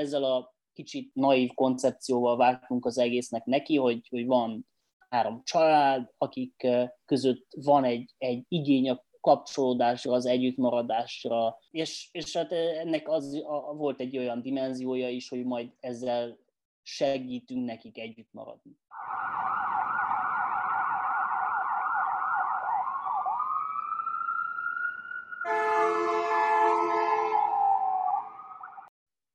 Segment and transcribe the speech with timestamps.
[0.00, 4.66] ezzel a kicsit naív koncepcióval vágtunk az egésznek neki, hogy, hogy van
[5.08, 6.66] három család, akik
[7.04, 13.74] között van egy, egy igény a kapcsolódásra, az együttmaradásra, és, és hát ennek az, a,
[13.74, 16.38] volt egy olyan dimenziója is, hogy majd ezzel
[16.82, 18.78] segítünk nekik együtt maradni.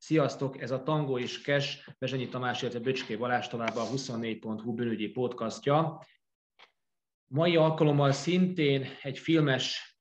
[0.05, 5.07] Sziasztok, ez a Tango és Kes, Bezsenyi Tamás, illetve Böcské Balázs tovább a 24.hu bűnügyi
[5.07, 6.05] podcastja.
[7.27, 9.97] Mai alkalommal szintén egy filmes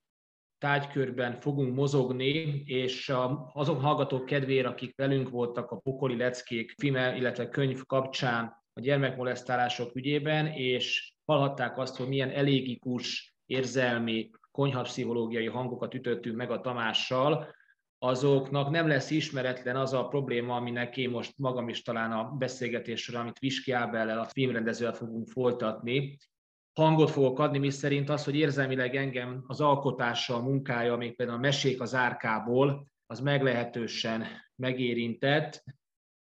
[0.59, 3.12] tárgykörben fogunk mozogni, és
[3.53, 9.95] azok hallgatók kedvére, akik velünk voltak a Pokoli Leckék filme, illetve könyv kapcsán a gyermekmolesztálások
[9.95, 17.55] ügyében, és hallhatták azt, hogy milyen elégikus, érzelmi, konyhapszichológiai hangokat ütöttünk meg a Tamással,
[18.05, 23.19] azoknak nem lesz ismeretlen az a probléma, aminek én most magam is talán a beszélgetésre,
[23.19, 26.19] amit Viski Ábellel, a filmrendezővel fogunk folytatni,
[26.73, 31.39] hangot fogok adni, mi szerint az, hogy érzelmileg engem az alkotása, a munkája, még például
[31.39, 34.25] a mesék az árkából, az meglehetősen
[34.56, 35.65] megérintett.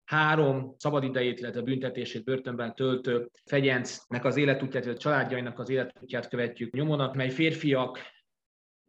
[0.05, 7.15] Három szabadidejét, illetve büntetését börtönben töltő Fegyencnek az életútját, illetve családjainak az életútját követjük nyomonak,
[7.15, 7.99] mely férfiak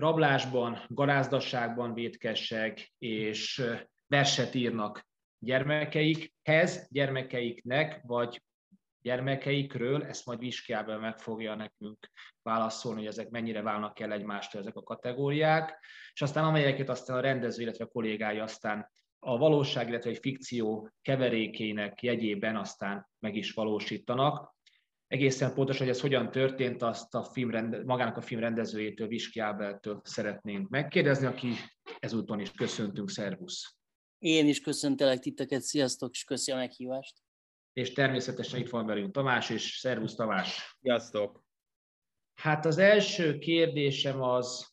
[0.00, 3.62] rablásban, garázdasságban vétkesek, és
[4.06, 5.06] verset írnak
[5.38, 8.42] gyermekeikhez, gyermekeiknek, vagy
[9.02, 12.10] gyermekeikről, ezt majd Viskiábel meg fogja nekünk
[12.42, 17.20] válaszolni, hogy ezek mennyire válnak el egymástól ezek a kategóriák, és aztán amelyeket aztán a
[17.20, 23.52] rendező, illetve a kollégái aztán a valóság, illetve egy fikció keverékének jegyében aztán meg is
[23.52, 24.54] valósítanak.
[25.10, 29.40] Egészen pontosan, hogy ez hogyan történt, azt a film rende, magának a film rendezőjétől, Viski
[29.40, 31.48] Ábeltől szeretnénk megkérdezni, aki
[31.98, 33.76] ezúton is köszöntünk, szervusz!
[34.18, 37.16] Én is köszöntelek titeket, sziasztok, és köszi a meghívást!
[37.72, 40.76] És természetesen itt van velünk Tamás, és szervusz Tamás!
[40.80, 41.44] Sziasztok!
[42.34, 44.68] Hát az első kérdésem az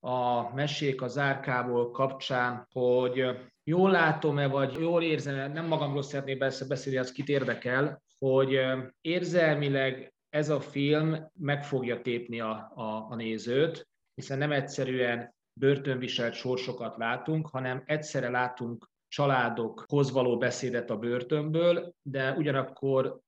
[0.00, 3.24] a mesék az árkából kapcsán, hogy
[3.64, 8.60] jól látom-e, vagy jól érzem, nem magamról szeretnék beszélni, az kit érdekel, hogy
[9.00, 16.34] érzelmileg ez a film meg fogja tépni a, a, a nézőt, hiszen nem egyszerűen börtönviselt
[16.34, 23.18] sorsokat látunk, hanem egyszerre látunk családokhoz való beszédet a börtönből, de ugyanakkor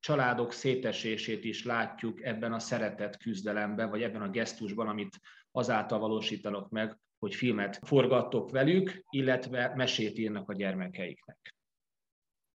[0.00, 6.70] családok szétesését is látjuk ebben a szeretet küzdelemben, vagy ebben a gesztusban, amit azáltal valósítanak
[6.70, 11.57] meg, hogy filmet forgattok velük, illetve mesét írnak a gyermekeiknek.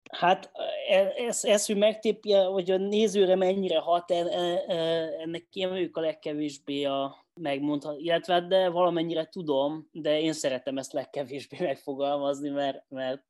[0.09, 0.51] Hát
[0.89, 4.73] e, ez, ez, hogy megtépje, hogy a nézőre mennyire hat, e, e,
[5.21, 10.77] ennek én ők a legkevésbé a megmondhat, illetve hát, de valamennyire tudom, de én szeretem
[10.77, 13.25] ezt legkevésbé megfogalmazni, mert, mert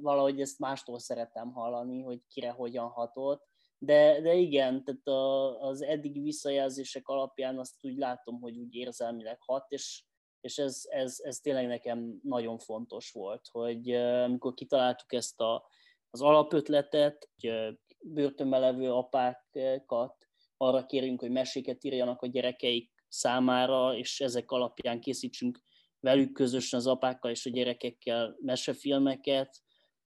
[0.00, 3.46] valahogy ezt mástól szeretem hallani, hogy kire hogyan hatott.
[3.78, 5.18] De, de igen, tehát
[5.60, 10.04] az eddigi visszajelzések alapján azt úgy látom, hogy úgy érzelmileg hat, és,
[10.44, 15.68] és ez, ez, ez tényleg nekem nagyon fontos volt, hogy amikor kitaláltuk ezt a,
[16.10, 24.20] az alapötletet, hogy börtönbe levő apákat arra kérjünk, hogy meséket írjanak a gyerekeik számára, és
[24.20, 25.60] ezek alapján készítsünk
[26.00, 29.62] velük közösen az apákkal és a gyerekekkel mesefilmeket,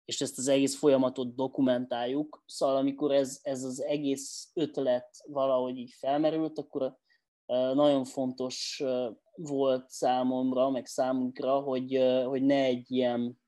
[0.04, 2.42] és ezt az egész folyamatot dokumentáljuk.
[2.46, 6.98] Szóval amikor ez, ez az egész ötlet valahogy így felmerült, akkor
[7.74, 8.82] nagyon fontos
[9.34, 11.94] volt számomra, meg számunkra, hogy,
[12.24, 13.40] hogy ne egy ilyen,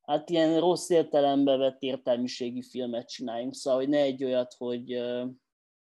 [0.00, 4.84] hát ilyen rossz értelembe vett értelmiségi filmet csináljunk, szóval hogy ne egy olyat, hogy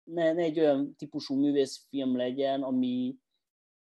[0.03, 3.15] ne, ne egy olyan típusú művészfilm legyen, ami,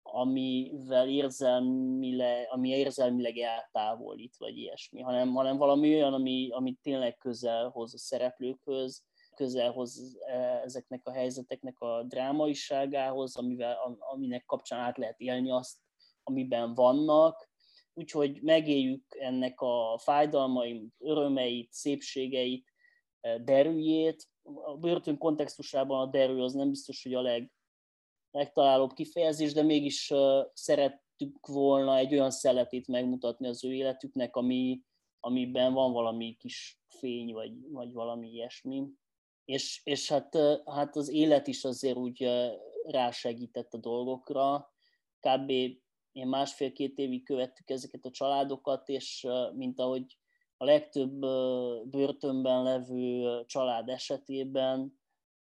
[0.02, 7.70] amivel érzelmileg, ami érzelmileg eltávolít, vagy ilyesmi, hanem, hanem valami olyan, ami, ami tényleg közel
[7.70, 9.04] hoz a szereplőkhöz,
[9.42, 9.76] közel
[10.26, 15.78] e, ezeknek a helyzeteknek a drámaiságához, amivel, aminek kapcsán át lehet élni azt,
[16.24, 17.50] amiben vannak,
[17.94, 22.68] úgyhogy megéljük ennek a fájdalmait, örömeit, szépségeit,
[23.22, 24.30] e, derűjét.
[24.44, 27.52] A börtön kontextusában a derű az nem biztos, hogy a leg,
[28.32, 34.82] legtalálóbb kifejezés, de mégis uh, szerettük volna egy olyan szeletét megmutatni az ő életüknek, ami,
[35.20, 38.84] amiben van valami kis fény, vagy, vagy valami ilyesmi.
[39.46, 42.30] És, és hát, hát az élet is azért úgy
[42.84, 44.74] rásegített a dolgokra.
[45.20, 45.50] Kb.
[46.12, 50.18] én másfél-két évig követtük ezeket a családokat, és mint ahogy
[50.58, 51.20] a legtöbb
[51.90, 55.00] börtönben levő család esetében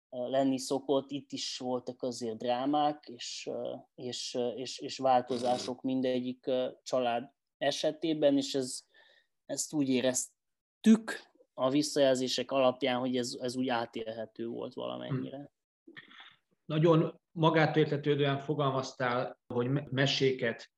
[0.09, 3.49] lenni szokott, itt is voltak azért drámák és,
[3.95, 6.51] és, és, és változások mindegyik
[6.83, 8.81] család esetében, és ez,
[9.45, 11.28] ezt úgy éreztük
[11.59, 15.51] a visszajelzések alapján, hogy ez, ez úgy átélhető volt valamennyire.
[16.65, 20.71] Nagyon magától értetődően fogalmaztál, hogy meséket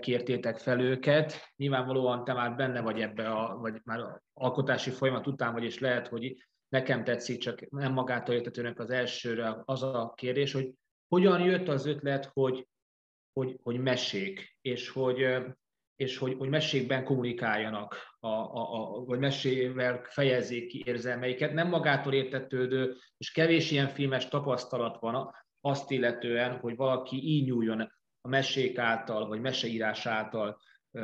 [0.00, 1.52] kértétek fel őket.
[1.56, 6.08] Nyilvánvalóan te már benne vagy ebbe, a, vagy már alkotási folyamat után vagy, és lehet,
[6.08, 6.36] hogy
[6.68, 10.72] nekem tetszik, csak nem magától értetőnek az elsőre az a kérdés, hogy
[11.08, 12.68] hogyan jött az ötlet, hogy,
[13.32, 15.26] hogy, hogy mesék, és hogy,
[15.98, 21.52] és hogy, hogy mesékben kommunikáljanak, a, a, a, vagy mesével fejezzék ki érzelmeiket.
[21.52, 27.80] Nem magától értetődő, és kevés ilyen filmes tapasztalat van azt illetően, hogy valaki így nyúljon
[28.20, 30.60] a mesék által, vagy meseírás által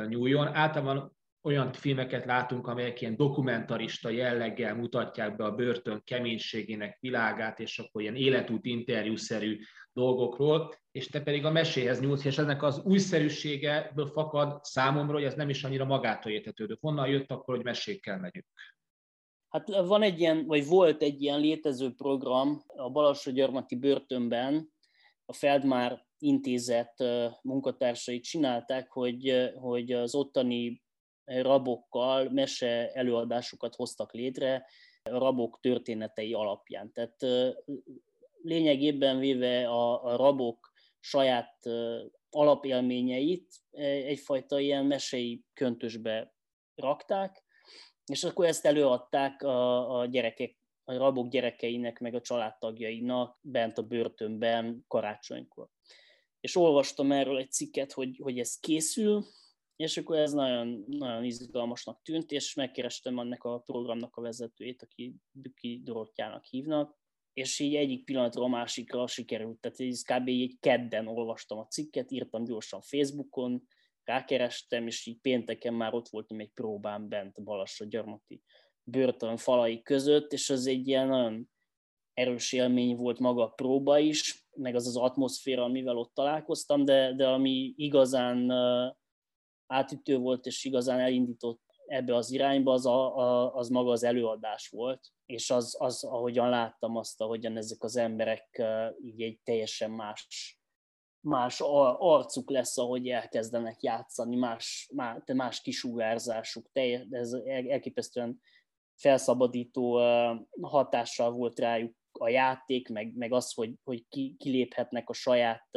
[0.07, 0.47] nyúljon.
[0.47, 1.14] Általában
[1.45, 8.01] olyan filmeket látunk, amelyek ilyen dokumentarista jelleggel mutatják be a börtön keménységének világát, és akkor
[8.01, 9.59] ilyen életút interjúszerű
[9.93, 15.33] dolgokról, és te pedig a meséhez nyúlsz, és ennek az újszerűségeből fakad számomra, hogy ez
[15.33, 16.77] nem is annyira magától értetődő.
[16.79, 18.45] Honnan jött akkor, hogy mesékkel megyünk?
[19.49, 24.73] Hát van egy ilyen, vagy volt egy ilyen létező program a Balassagyarmati börtönben,
[25.25, 27.03] a Feldmár intézet
[27.41, 30.83] munkatársai csinálták, hogy, hogy az ottani
[31.25, 34.65] rabokkal mese előadásokat hoztak létre
[35.03, 36.91] a rabok történetei alapján.
[36.91, 37.25] Tehát
[38.41, 41.69] lényegében véve a, a rabok saját
[42.29, 46.35] alapélményeit egyfajta ilyen mesei köntösbe
[46.75, 47.43] rakták,
[48.05, 53.83] és akkor ezt előadták a, a gyerekek, a rabok gyerekeinek, meg a családtagjainak bent a
[53.83, 55.67] börtönben karácsonykor.
[56.39, 59.25] És olvastam erről egy cikket, hogy, hogy ez készül,
[59.75, 65.15] és akkor ez nagyon, nagyon izgalmasnak tűnt, és megkerestem ennek a programnak a vezetőjét, aki
[65.31, 66.97] Büki Dorottyának hívnak,
[67.33, 70.27] és így egyik pillanatról a másikra sikerült, tehát ez kb.
[70.27, 73.67] egy kedden olvastam a cikket, írtam gyorsan Facebookon,
[74.03, 78.41] rákerestem, és így pénteken már ott voltam egy próbán bent a Balassa gyarmati
[78.83, 81.49] börtön falai között, és az egy ilyen nagyon
[82.13, 87.13] erős élmény volt maga a próba is, meg az az atmoszféra, amivel ott találkoztam, de,
[87.13, 88.51] de ami igazán
[89.67, 94.67] átütő volt, és igazán elindított ebbe az irányba, az, a, a, az maga az előadás
[94.67, 98.63] volt, és az, az, ahogyan láttam azt, ahogyan ezek az emberek
[99.01, 100.27] így egy teljesen más,
[101.25, 101.61] más
[101.97, 106.69] arcuk lesz, ahogy elkezdenek játszani, más, más, más kisugárzásuk,
[107.09, 108.41] ez elképesztően
[108.95, 109.99] felszabadító
[110.61, 115.67] hatással volt rájuk a játék, meg, meg az, hogy, hogy ki, kiléphetnek a saját,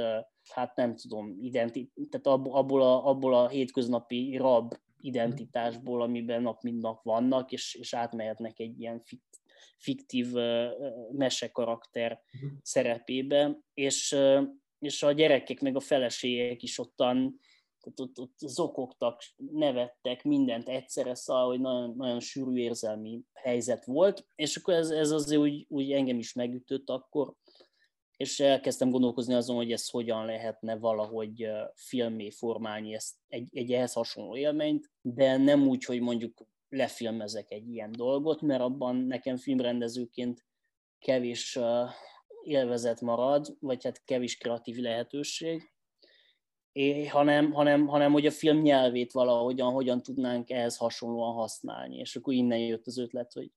[0.50, 6.82] hát nem tudom, identi, tehát abból a, abból a hétköznapi rab identitásból, amiben nap mint
[6.82, 9.02] nap vannak, és, és átmehetnek egy ilyen
[9.76, 10.32] fiktív
[11.12, 12.58] mesekarakter uh-huh.
[12.62, 14.16] szerepébe, és,
[14.78, 17.40] és a gyerekek meg a feleségek is ottan
[17.88, 24.26] ott, ott, ott zokogtak, nevettek, mindent egyszerre, szóval, hogy nagyon, nagyon sűrű érzelmi helyzet volt,
[24.34, 27.34] és akkor ez, ez azért úgy, úgy engem is megütött akkor,
[28.18, 33.92] és elkezdtem gondolkozni azon, hogy ez hogyan lehetne valahogy filmé formálni ezt, egy, egy ehhez
[33.92, 40.46] hasonló élményt, de nem úgy, hogy mondjuk lefilmezek egy ilyen dolgot, mert abban nekem filmrendezőként
[40.98, 41.58] kevés
[42.42, 45.72] élvezet marad, vagy hát kevés kreatív lehetőség,
[46.72, 51.96] é, hanem, hanem, hanem hogy a film nyelvét valahogyan hogyan tudnánk ehhez hasonlóan használni.
[51.96, 53.50] És akkor innen jött az ötlet, hogy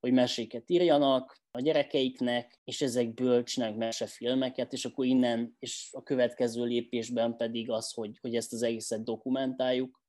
[0.00, 6.64] hogy meséket írjanak a gyerekeiknek, és ezekből csinálnak mesefilmeket, és akkor innen, és a következő
[6.64, 10.00] lépésben pedig az, hogy, hogy ezt az egészet dokumentáljuk,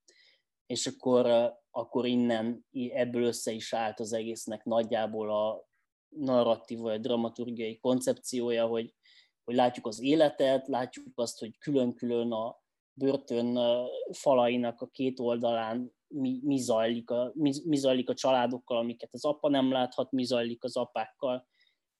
[0.65, 5.69] és akkor, akkor innen ebből össze is állt az egésznek nagyjából a
[6.10, 8.95] narratív vagy a dramaturgiai koncepciója, hogy,
[9.43, 12.60] hogy látjuk az életet, látjuk azt, hogy külön-külön a
[12.93, 13.60] börtön
[14.12, 19.25] falainak a két oldalán mi, mi, zajlik a, mi, mi zajlik a családokkal, amiket az
[19.25, 21.48] apa nem láthat, mi zajlik az apákkal,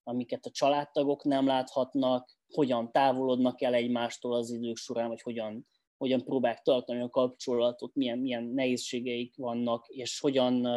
[0.04, 6.24] amiket a családtagok nem láthatnak, hogyan távolodnak el egymástól az idők során, vagy hogyan, hogyan
[6.24, 10.68] próbálják tartani a kapcsolatot, milyen, milyen nehézségeik vannak, és hogyan,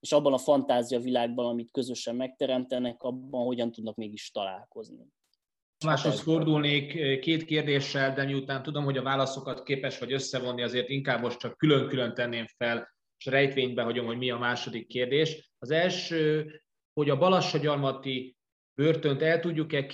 [0.00, 5.12] és abban a fantázia világban, amit közösen megteremtenek, abban hogyan tudnak mégis találkozni.
[5.84, 11.20] Máshoz fordulnék két kérdéssel, de miután tudom, hogy a válaszokat képes vagy összevonni, azért inkább
[11.20, 15.50] most csak külön-külön tenném fel, és rejtvénybe hagyom, hogy mi a második kérdés.
[15.58, 16.52] Az első,
[16.92, 18.36] hogy a Balassagyarmati
[18.74, 19.86] börtönt el tudjuk-e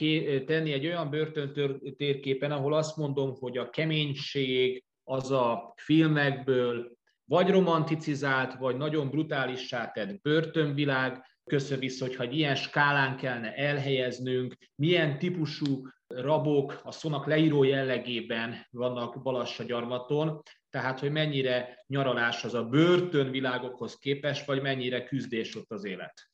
[0.44, 8.54] tenni egy olyan börtöntérképen, ahol azt mondom, hogy a keménység az a filmekből vagy romanticizált,
[8.54, 16.80] vagy nagyon brutálissá tett börtönvilág, köszön-vissza, hogyha egy ilyen skálán kellene elhelyeznünk, milyen típusú rabok
[16.84, 24.62] a szónak leíró jellegében vannak Balassagyarmaton, tehát hogy mennyire nyaralás az a börtönvilágokhoz képes, vagy
[24.62, 26.30] mennyire küzdés ott az élet.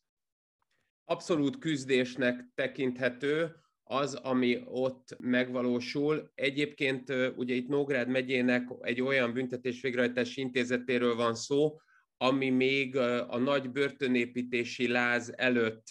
[1.05, 6.31] Abszolút küzdésnek tekinthető az, ami ott megvalósul.
[6.35, 11.81] Egyébként ugye itt Nógrád megyének egy olyan büntetés végrehajtási intézetéről van szó,
[12.23, 12.97] ami még
[13.29, 15.83] a nagy börtönépítési láz előtt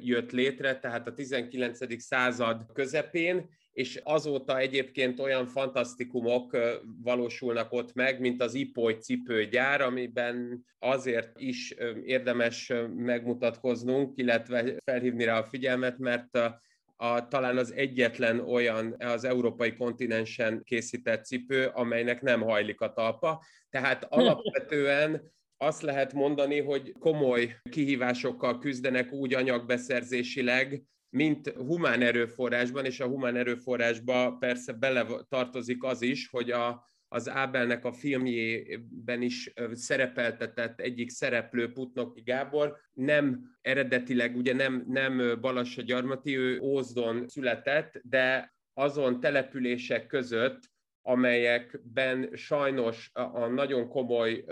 [0.00, 2.02] jött létre, tehát a 19.
[2.02, 6.56] század közepén, és azóta egyébként olyan fantasztikumok
[7.02, 15.38] valósulnak ott meg, mint az Ipoly cipőgyár, amiben azért is érdemes megmutatkoznunk, illetve felhívni rá
[15.38, 16.60] a figyelmet, mert a,
[16.96, 23.44] a, talán az egyetlen olyan az európai kontinensen készített cipő, amelynek nem hajlik a talpa.
[23.70, 33.00] Tehát alapvetően azt lehet mondani, hogy komoly kihívásokkal küzdenek úgy anyagbeszerzésileg, mint humán erőforrásban, és
[33.00, 39.52] a humán erőforrásba persze bele tartozik az is, hogy a, az Ábelnek a filmjében is
[39.72, 48.00] szerepeltetett egyik szereplő, Putnoki Gábor, nem eredetileg, ugye nem, nem Balassa Gyarmati, ő Ózdon született,
[48.02, 50.60] de azon települések között,
[51.02, 54.44] amelyekben sajnos a, a nagyon komoly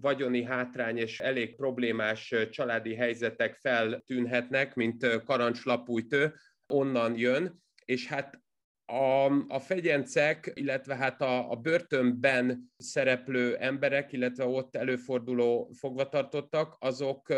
[0.00, 6.34] vagyoni hátrány és elég problémás családi helyzetek feltűnhetnek, mint karancslapújtő,
[6.66, 8.40] onnan jön, és hát
[8.84, 17.32] a, a fegyencek, illetve hát a, a börtönben szereplő emberek, illetve ott előforduló fogvatartottak, azok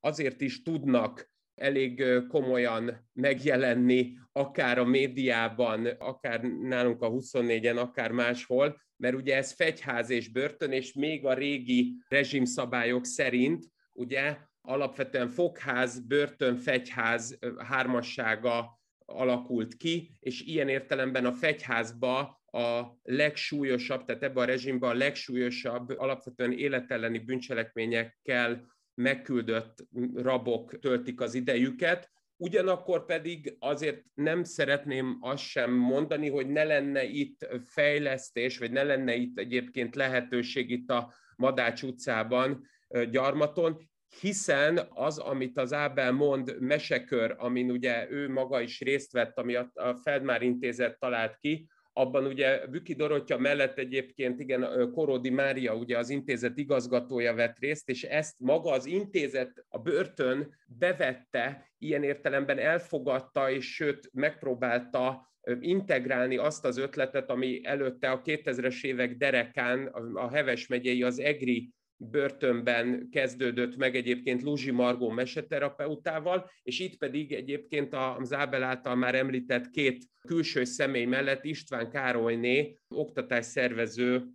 [0.00, 8.80] azért is tudnak elég komolyan megjelenni, akár a médiában, akár nálunk a 24-en, akár máshol,
[9.00, 16.06] mert ugye ez fegyház és börtön, és még a régi rezsimszabályok szerint ugye alapvetően fogház,
[16.06, 24.46] börtön, fegyház hármassága alakult ki, és ilyen értelemben a fegyházba a legsúlyosabb, tehát ebben a
[24.46, 32.10] rezsimben a legsúlyosabb, alapvetően életelleni bűncselekményekkel megküldött rabok töltik az idejüket,
[32.42, 38.82] Ugyanakkor pedig azért nem szeretném azt sem mondani, hogy ne lenne itt fejlesztés, vagy ne
[38.82, 42.66] lenne itt egyébként lehetőség itt a Madács utcában,
[43.10, 43.88] gyarmaton,
[44.20, 49.54] hiszen az, amit az Ábel mond, mesekör, amin ugye ő maga is részt vett, ami
[49.54, 55.98] a Feldmár intézet talált ki, abban ugye Büki Dorottya mellett egyébként igen, Korodi Mária, ugye
[55.98, 62.58] az intézet igazgatója vett részt, és ezt maga az intézet, a börtön bevette, ilyen értelemben
[62.58, 65.28] elfogadta, és sőt megpróbálta
[65.60, 71.72] integrálni azt az ötletet, ami előtte a 2000-es évek derekán a Heves megyei, az EGRI
[72.02, 79.14] börtönben kezdődött meg egyébként Luzsi Margó meseterapeutával, és itt pedig egyébként az Ábel által már
[79.14, 84.26] említett két külső személy mellett István Károlyné, oktatásszervező,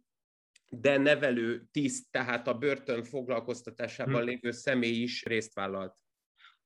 [0.70, 4.28] de nevelő tiszt, tehát a börtön foglalkoztatásában hm.
[4.28, 5.96] lévő személy is részt vállalt.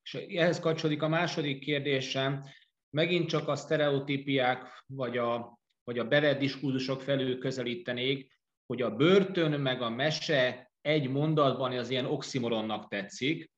[0.02, 2.44] És ehhez kapcsolódik a második kérdésem,
[2.90, 9.60] megint csak a sztereotípiák vagy a, vagy a bevett diskurzusok felül közelítenék, hogy a börtön
[9.60, 13.50] meg a mese egy mondatban az ilyen oximoronnak tetszik,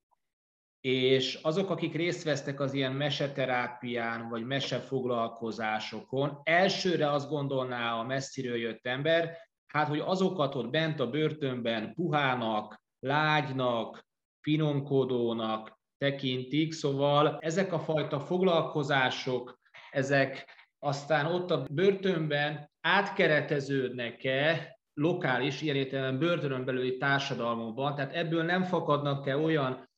[0.81, 8.57] és azok, akik részt vesztek az ilyen meseterápián, vagy mesefoglalkozásokon, elsőre azt gondolná a messziről
[8.57, 14.07] jött ember, hát, hogy azokat ott bent a börtönben puhának, lágynak,
[14.41, 19.61] finomkodónak tekintik, szóval ezek a fajta foglalkozások,
[19.91, 20.47] ezek
[20.79, 29.37] aztán ott a börtönben átkereteződnek-e lokális, ilyen értelemben börtönön belüli társadalmunkban, tehát ebből nem fakadnak-e
[29.37, 29.91] olyan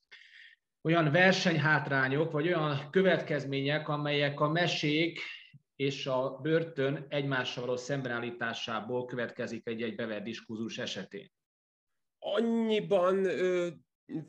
[0.84, 5.20] olyan versenyhátrányok, vagy olyan következmények, amelyek a mesék
[5.76, 11.30] és a börtön egymással való szembenállításából következik egy-egy bevett diskurzus esetén.
[12.18, 13.68] Annyiban ö,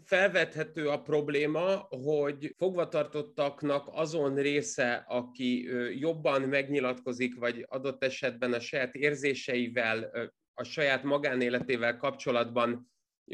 [0.04, 5.70] felvethető a probléma, hogy fogvatartottaknak azon része, aki
[6.00, 10.12] jobban megnyilatkozik, vagy adott esetben a saját érzéseivel
[10.56, 12.92] a saját magánéletével kapcsolatban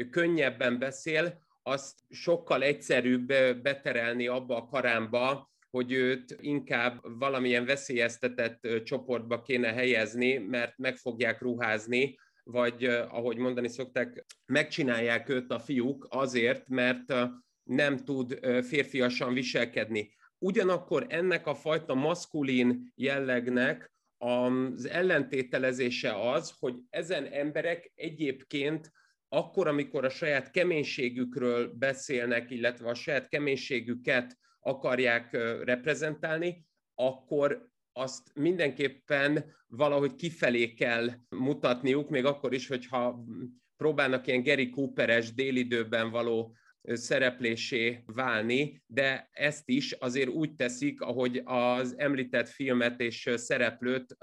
[0.09, 3.27] könnyebben beszél, azt sokkal egyszerűbb
[3.61, 11.41] beterelni abba a karámba, hogy őt inkább valamilyen veszélyeztetett csoportba kéne helyezni, mert meg fogják
[11.41, 17.13] ruházni, vagy ahogy mondani szokták, megcsinálják őt a fiúk azért, mert
[17.63, 20.13] nem tud férfiasan viselkedni.
[20.37, 28.91] Ugyanakkor ennek a fajta maszkulin jellegnek az ellentételezése az, hogy ezen emberek egyébként
[29.29, 35.31] akkor, amikor a saját keménységükről beszélnek, illetve a saját keménységüket akarják
[35.63, 43.25] reprezentálni, akkor azt mindenképpen valahogy kifelé kell mutatniuk, még akkor is, hogyha
[43.77, 51.41] próbálnak ilyen Gary Cooperes délidőben való szereplésé válni, de ezt is azért úgy teszik, ahogy
[51.43, 54.17] az említett filmet és szereplőt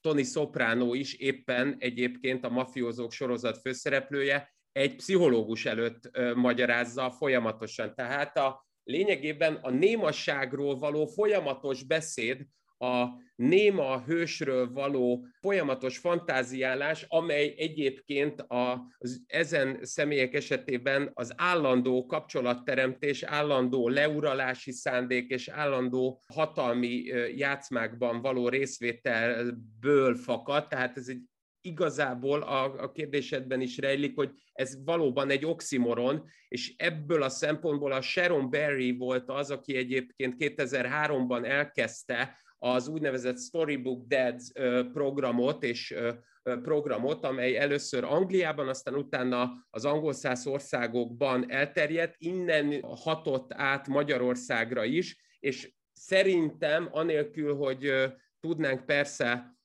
[0.00, 7.94] Tony Soprano is éppen egyébként a mafiózók sorozat főszereplője egy pszichológus előtt magyarázza folyamatosan.
[7.94, 12.46] Tehát a lényegében a némasságról való folyamatos beszéd
[12.82, 23.22] a néma hősről való folyamatos fantáziálás, amely egyébként az ezen személyek esetében az állandó kapcsolatteremtés,
[23.22, 27.02] állandó leuralási szándék és állandó hatalmi
[27.36, 31.20] játszmákban való részvételből fakad, tehát ez egy
[31.64, 37.92] igazából a, a kérdésedben is rejlik, hogy ez valóban egy oximoron, és ebből a szempontból
[37.92, 44.52] a Sharon Berry volt az, aki egyébként 2003-ban elkezdte az úgynevezett Storybook Dads
[44.92, 45.94] programot és
[46.42, 54.84] programot, amely először Angliában, aztán utána az angol száz országokban elterjedt, innen hatott át Magyarországra
[54.84, 57.92] is, és szerintem, anélkül, hogy
[58.40, 59.56] tudnánk persze,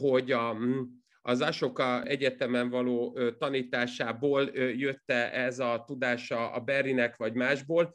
[0.00, 0.56] hogy a,
[1.26, 4.42] az Asoka Egyetemen való tanításából
[4.76, 7.94] jött-e ez a tudása a Berrinek vagy másból,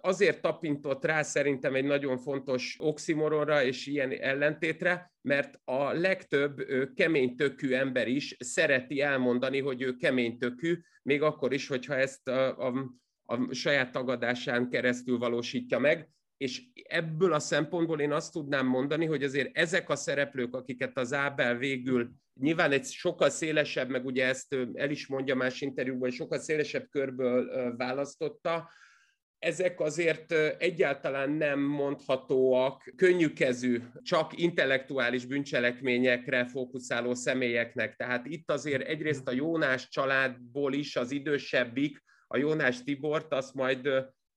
[0.00, 7.72] azért tapintott rá szerintem egy nagyon fontos oximoronra és ilyen ellentétre, mert a legtöbb keménytökű
[7.72, 13.54] ember is szereti elmondani, hogy ő keménytökű, még akkor is, hogyha ezt a, a, a
[13.54, 16.08] saját tagadásán keresztül valósítja meg.
[16.36, 21.12] És ebből a szempontból én azt tudnám mondani, hogy azért ezek a szereplők, akiket az
[21.12, 26.38] Ábel végül nyilván egy sokkal szélesebb, meg ugye ezt el is mondja más interjúban, sokkal
[26.38, 28.70] szélesebb körből választotta,
[29.38, 37.96] ezek azért egyáltalán nem mondhatóak könnyűkezű, csak intellektuális bűncselekményekre fókuszáló személyeknek.
[37.96, 43.88] Tehát itt azért egyrészt a Jónás családból is az idősebbik, a Jónás Tibort, azt majd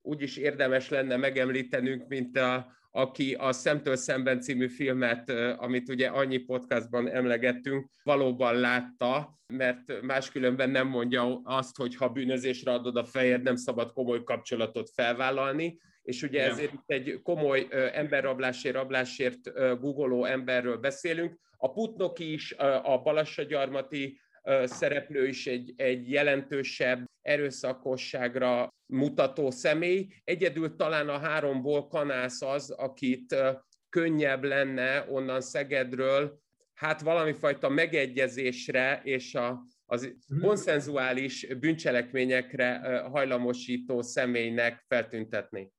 [0.01, 6.07] úgy is érdemes lenne megemlítenünk, mint a, aki a Szemtől szemben című filmet, amit ugye
[6.07, 13.03] annyi podcastban emlegettünk, valóban látta, mert máskülönben nem mondja azt, hogy ha bűnözésre adod a
[13.03, 16.51] fejed, nem szabad komoly kapcsolatot felvállalni, és ugye yeah.
[16.51, 21.39] ezért itt egy komoly emberrablásért, rablásért googoló emberről beszélünk.
[21.57, 22.51] A Putnoki is,
[22.83, 24.19] a Balassagyarmati
[24.63, 30.07] szereplő is egy, egy jelentősebb erőszakosságra mutató személy.
[30.23, 33.35] Egyedül talán a háromból Kanász az, akit
[33.89, 36.39] könnyebb lenne onnan Szegedről,
[36.73, 40.41] hát valami fajta megegyezésre és a, az mhm.
[40.41, 45.73] konszenzuális bűncselekményekre hajlamosító személynek feltüntetni.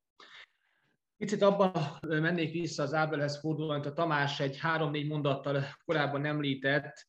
[1.17, 7.07] Picit abban mennék vissza az Ábelhez fordulva, amit a Tamás egy három-négy mondattal korábban említett,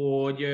[0.00, 0.46] hogy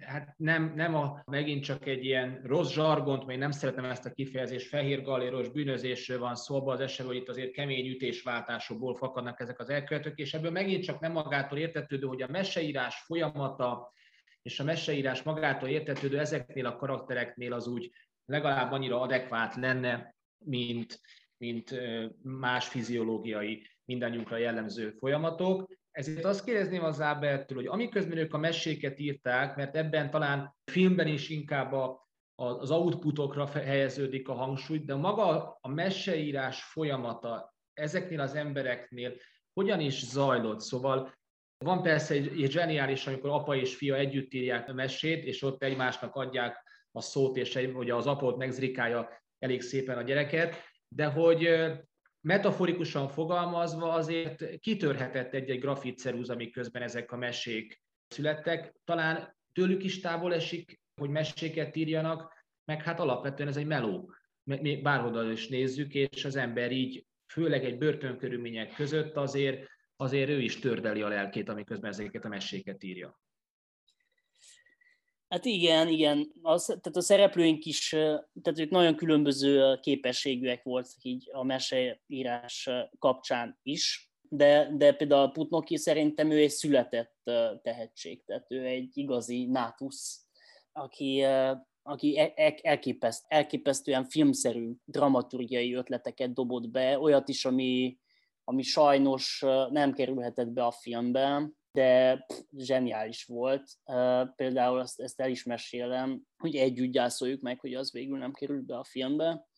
[0.00, 4.10] hát nem, nem a, megint csak egy ilyen rossz zsargont, még nem szeretem ezt a
[4.10, 9.60] kifejezést, fehér galéros bűnözésről van szó, az esetben, hogy itt azért kemény ütésváltásokból fakadnak ezek
[9.60, 13.92] az elkövetők, és ebből megint csak nem magától értetődő, hogy a meseírás folyamata
[14.42, 17.90] és a meseírás magától értetődő ezeknél a karaktereknél az úgy
[18.24, 21.00] legalább annyira adekvát lenne, mint,
[21.36, 21.80] mint
[22.22, 25.78] más fiziológiai, mindannyiunkra jellemző folyamatok.
[25.90, 31.06] Ezért azt kérdezném az Ábertől, hogy amiközben ők a meséket írták, mert ebben talán filmben
[31.06, 38.34] is inkább a, az outputokra helyeződik a hangsúly, de maga a meseírás folyamata ezeknél az
[38.34, 39.12] embereknél
[39.52, 40.60] hogyan is zajlott?
[40.60, 41.14] Szóval
[41.64, 45.62] van persze egy, egy zseniális, amikor apa és fia együtt írják a mesét, és ott
[45.62, 50.56] egymásnak adják a szót, és egy, ugye az apa ott megzrikálja elég szépen a gyereket,
[50.88, 51.48] de hogy
[52.20, 58.74] metaforikusan fogalmazva azért kitörhetett egy-egy grafitszerúz, amik közben ezek a mesék születtek.
[58.84, 64.12] Talán tőlük is távol esik, hogy meséket írjanak, meg hát alapvetően ez egy meló.
[64.82, 70.58] Bárhoda is nézzük, és az ember így, főleg egy börtönkörülmények között azért, azért ő is
[70.58, 73.18] tördeli a lelkét, amiközben ezeket a meséket írja.
[75.30, 76.32] Hát igen, igen.
[76.42, 77.88] Az, tehát a szereplőink is,
[78.42, 85.76] tehát ők nagyon különböző képességűek voltak így a meseírás kapcsán is, de, de például Putnoki
[85.76, 87.30] szerintem ő egy született
[87.62, 90.26] tehetség, tehát ő egy igazi nátusz,
[90.72, 91.24] aki,
[91.82, 97.98] aki e, e, elképeszt, elképesztően filmszerű dramaturgiai ötleteket dobott be, olyat is, ami,
[98.44, 103.64] ami sajnos nem kerülhetett be a filmbe, de pff, zseniális volt.
[104.36, 108.66] Például ezt, ezt el is mesélem, hogy együtt gyászoljuk meg, hogy az végül nem került
[108.66, 109.48] be a filmbe,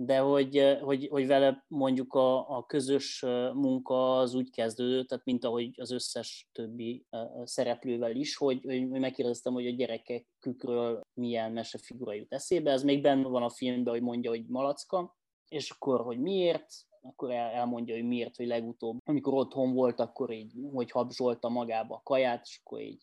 [0.00, 3.20] de hogy, hogy, hogy vele mondjuk a, a közös
[3.52, 7.06] munka az úgy kezdődött, tehát mint ahogy az összes többi
[7.44, 13.28] szereplővel is, hogy, hogy megkérdeztem, hogy a gyerekekükről milyen mesefigura jut eszébe, ez még benne
[13.28, 15.16] van a filmben, hogy mondja, hogy malacka,
[15.48, 16.66] és akkor, hogy miért,
[17.08, 21.94] akkor el, elmondja, hogy miért, hogy legutóbb, amikor otthon volt, akkor így, hogy habzsolta magába
[21.94, 23.02] a kaját, és akkor így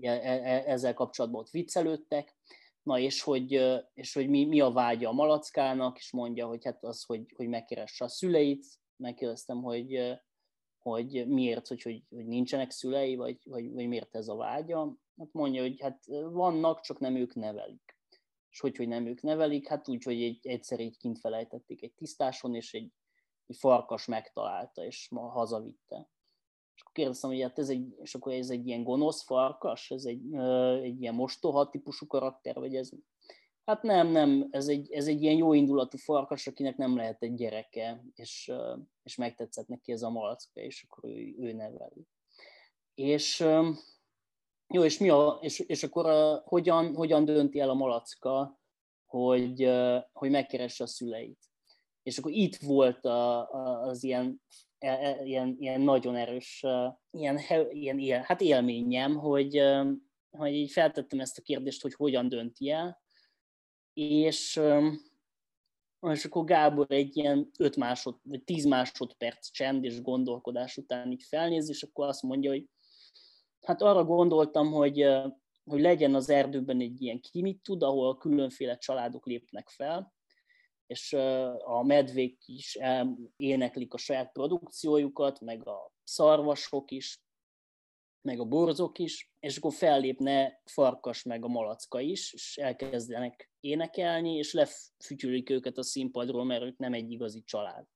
[0.00, 2.36] e, e, ezzel kapcsolatban ott viccelődtek.
[2.82, 3.52] Na és hogy,
[3.94, 7.48] és hogy mi, mi a vágya a malackának, és mondja, hogy hát az, hogy, hogy
[7.48, 10.18] megkeresse a szüleit, megkérdeztem, hogy,
[10.78, 14.96] hogy miért, hogy, hogy, hogy nincsenek szülei, vagy, vagy, vagy miért ez a vágya.
[15.16, 17.96] Hát mondja, hogy hát vannak, csak nem ők nevelik.
[18.50, 21.92] És hogy, hogy nem ők nevelik, hát úgy, hogy egy, egyszer így kint felejtették egy
[21.92, 22.92] tisztáson, és egy,
[23.52, 26.08] farkas megtalálta, és ma hazavitte.
[26.74, 30.04] És akkor kérdeztem, hogy hát ez egy, és akkor ez egy ilyen gonosz farkas, ez
[30.04, 30.34] egy,
[30.82, 32.90] egy ilyen mostoha típusú karakter, vagy ez...
[33.64, 37.34] Hát nem, nem, ez egy, ez egy ilyen jó indulatú farkas, akinek nem lehet egy
[37.34, 38.52] gyereke, és,
[39.02, 42.06] és megtetszett neki ez a malacka, és akkor ő, ő neveli.
[42.94, 43.40] És
[44.66, 48.60] jó, és, mi a, és, és akkor a, hogyan, hogyan dönti el a malacka,
[49.06, 49.70] hogy,
[50.12, 51.51] hogy megkeresse a szüleit?
[52.02, 54.40] És akkor itt volt a, a, az ilyen
[54.82, 56.64] E, e, ilyen, ilyen nagyon erős
[57.10, 57.38] ilyen,
[57.70, 59.62] ilyen, ilyen, hát élményem, hogy,
[60.30, 63.02] hogy így feltettem ezt a kérdést, hogy hogyan dönti el,
[63.92, 64.60] és,
[66.00, 71.22] és akkor Gábor egy ilyen 5 másod, vagy 10 másodperc csend és gondolkodás után így
[71.22, 72.64] felnéz, és akkor azt mondja, hogy
[73.60, 75.06] hát arra gondoltam, hogy,
[75.64, 80.12] hogy legyen az erdőben egy ilyen kimit tud, ahol különféle családok lépnek fel,
[80.92, 81.12] és
[81.64, 82.78] a medvék is
[83.36, 87.22] éneklik a saját produkciójukat, meg a szarvasok is,
[88.20, 94.36] meg a borzok is, és akkor fellépne farkas meg a malacka is, és elkezdenek énekelni,
[94.36, 97.86] és lefütyülik őket a színpadról, mert ők nem egy igazi család.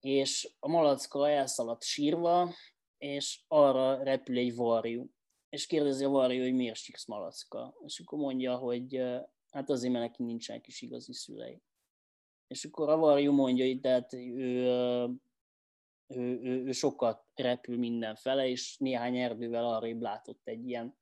[0.00, 2.54] És a malacka elszaladt sírva,
[2.98, 5.10] és arra repül egy varjú.
[5.48, 7.74] És kérdezi a varjú, hogy miért sírsz malacka.
[7.86, 9.02] És akkor mondja, hogy
[9.50, 11.62] hát azért, mert neki nincsenek is igazi szülei.
[12.50, 14.36] És akkor a Varjú mondja hogy tehát ő,
[16.06, 20.98] ő, ő, ő sokat repül mindenfele, és néhány erdővel arrébb látott egy ilyen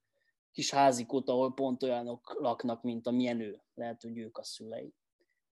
[0.53, 3.63] kis házikot, ahol pont olyanok laknak, mint amilyen ő.
[3.75, 4.95] Lehet, hogy ők a szülei.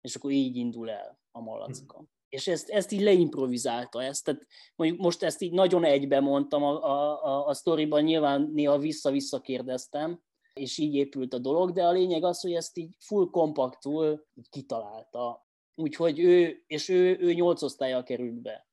[0.00, 1.98] És akkor így indul el a malacka.
[1.98, 2.04] Hm.
[2.28, 6.82] És ezt, ezt így leimprovizálta, ezt, tehát mondjuk most ezt így nagyon egybe mondtam a,
[6.84, 10.22] a, a, a sztoriban, nyilván néha vissza-vissza kérdeztem,
[10.54, 14.48] és így épült a dolog, de a lényeg az, hogy ezt így full kompaktul így
[14.48, 15.46] kitalálta.
[15.74, 18.66] Úgyhogy ő, és ő, ő nyolc osztályjal került be.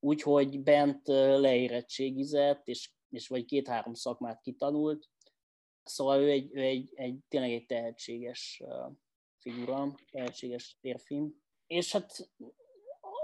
[0.00, 5.08] Úgyhogy bent leérettségizett, és, és vagy két-három szakmát kitanult.
[5.82, 8.62] Szóval ő egy, ő egy, egy tényleg egy tehetséges
[9.38, 11.34] figura, tehetséges férfi.
[11.66, 12.30] És hát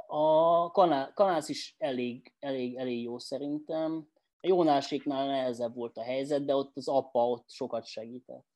[0.07, 0.71] a
[1.15, 4.09] kanász is elég, elég, elég jó szerintem.
[4.41, 8.47] A Jónáséknál nehezebb volt a helyzet, de ott az apa ott sokat segített.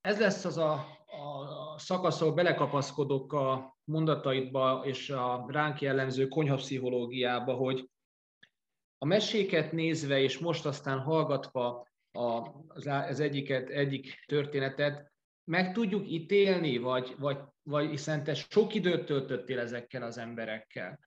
[0.00, 0.72] Ez lesz az a,
[1.06, 7.90] a szakasz, ahol belekapaszkodok a mondataidba és a ránk jellemző konyhapszichológiába, hogy
[8.98, 15.12] a meséket nézve és most aztán hallgatva a, az, egyiket, egyik történetet,
[15.44, 20.98] meg tudjuk ítélni, vagy, vagy, vagy hiszen te sok időt töltöttél ezekkel az emberekkel,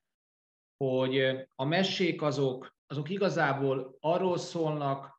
[0.76, 1.20] hogy
[1.54, 5.13] a mesék azok, azok igazából arról szólnak,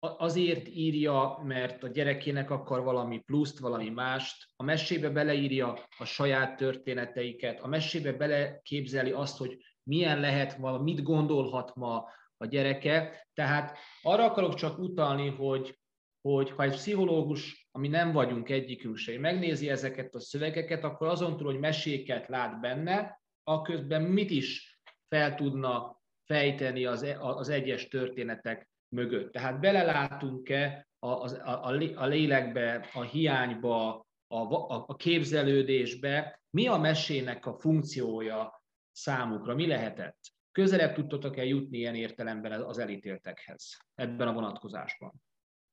[0.00, 6.56] azért írja, mert a gyerekének akar valami pluszt, valami mást, a mesébe beleírja a saját
[6.56, 12.04] történeteiket, a mesébe beleképzeli azt, hogy milyen lehet ma, mit gondolhat ma
[12.36, 13.26] a gyereke.
[13.34, 15.78] Tehát arra akarok csak utalni, hogy,
[16.20, 21.36] hogy ha egy pszichológus, ami nem vagyunk egyikünk se, megnézi ezeket a szövegeket, akkor azon
[21.36, 27.48] túl, hogy meséket lát benne, a közben mit is fel tudna fejteni az, e, az
[27.48, 29.32] egyes történetek mögött.
[29.32, 37.46] Tehát belelátunk-e a, a, a lélekbe, a hiányba, a, a, a képzelődésbe, mi a mesének
[37.46, 40.18] a funkciója számukra, mi lehetett?
[40.52, 45.12] Közelebb tudtatok-e jutni ilyen értelemben az elítéltekhez ebben a vonatkozásban?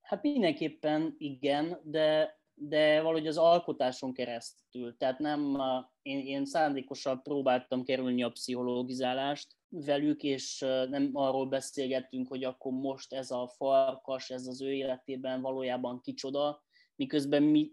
[0.02, 4.98] Hát mindenképpen igen, de, de valahogy az alkotáson keresztül.
[4.98, 5.58] Tehát nem,
[6.02, 10.60] én, én szándékosan próbáltam kerülni a pszichológizálást, velük, és
[10.90, 16.64] nem arról beszélgettünk, hogy akkor most ez a farkas, ez az ő életében valójában kicsoda,
[16.96, 17.72] miközben mi,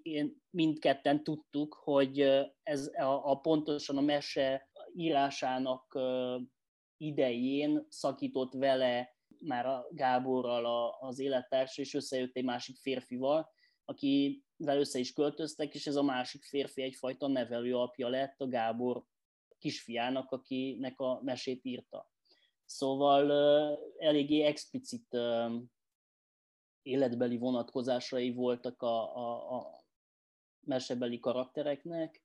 [0.51, 2.21] mindketten tudtuk, hogy
[2.63, 5.99] ez a, a pontosan a mese írásának
[6.97, 13.51] idején szakított vele már a Gáborral a, az élettárs, és összejött egy másik férfival,
[13.85, 19.05] akivel össze is költöztek, és ez a másik férfi egyfajta nevelő apja lett a Gábor
[19.61, 22.11] kisfiának, akinek a mesét írta.
[22.65, 23.31] Szóval
[23.99, 25.17] eléggé explicit
[26.83, 29.85] életbeli vonatkozásai voltak a, a, a
[30.61, 32.25] mesebeli karaktereknek,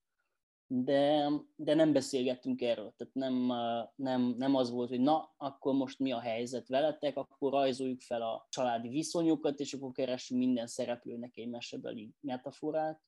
[0.67, 2.93] de, de nem beszélgettünk erről.
[2.97, 3.33] Tehát nem,
[3.95, 8.21] nem, nem az volt, hogy na, akkor most mi a helyzet veletek, akkor rajzoljuk fel
[8.21, 13.01] a családi viszonyokat, és akkor keressünk minden szereplőnek egy mesebeli metaforát,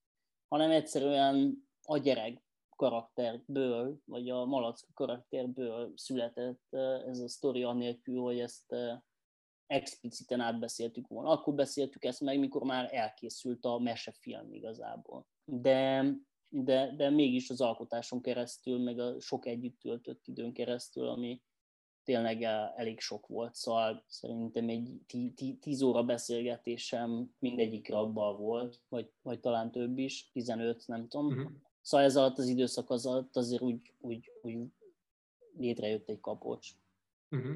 [0.47, 2.46] hanem egyszerűen a gyerek
[2.77, 6.73] karakterből, vagy a malac karakterből született
[7.07, 8.75] ez a sztori annélkül, hogy ezt
[9.65, 11.29] expliciten átbeszéltük volna.
[11.29, 15.27] Akkor beszéltük ezt meg, mikor már elkészült a mesefilm igazából.
[15.45, 16.13] De,
[16.49, 21.41] de, de mégis az alkotáson keresztül, meg a sok együtt töltött időn keresztül, ami
[22.03, 22.41] tényleg
[22.75, 25.01] elég sok volt, szóval szerintem egy
[25.59, 31.27] tíz óra beszélgetésem mindegyikre abban volt, vagy, vagy talán több is, 15, nem tudom.
[31.27, 31.51] Uh-huh.
[31.87, 34.57] Szóval ez alatt az időszak az alatt azért úgy, úgy, úgy
[35.57, 36.69] létrejött egy kapocs.
[37.29, 37.55] Uh-huh.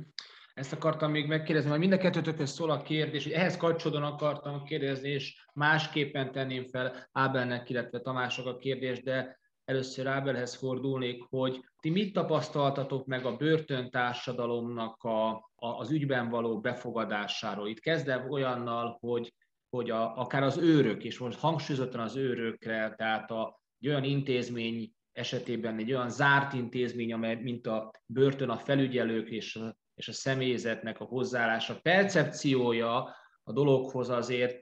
[0.54, 4.64] Ezt akartam még megkérdezni, mert mind a kettőtökhöz szól a kérdés, hogy ehhez kapcsolódóan akartam
[4.64, 11.66] kérdezni, és másképpen tenném fel Ábelnek, illetve Tamások a kérdést, de először Ábelhez fordulnék, hogy
[11.80, 17.68] ti mit tapasztaltatok meg a börtöntársadalomnak a, a, az ügyben való befogadásáról?
[17.68, 19.34] Itt kezdem olyannal, hogy,
[19.70, 24.94] hogy a, akár az őrök, és most hangsúlyozottan az őrökre, tehát a, egy olyan intézmény
[25.12, 30.12] esetében egy olyan zárt intézmény, amely, mint a börtön, a felügyelők és a, és a
[30.12, 34.62] személyzetnek a hozzáállása, percepciója a dologhoz azért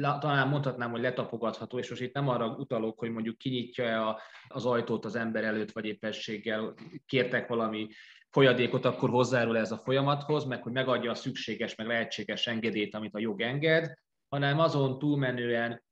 [0.00, 5.04] talán mondhatnám, hogy letapogatható, és most itt nem arra utalok, hogy mondjuk kinyitja az ajtót
[5.04, 6.74] az ember előtt, vagy éppességgel
[7.06, 7.88] kértek valami
[8.30, 13.14] folyadékot, akkor hozzájárul ez a folyamathoz, meg hogy megadja a szükséges, meg lehetséges engedélyt, amit
[13.14, 13.94] a jog enged,
[14.28, 15.84] hanem azon túlmenően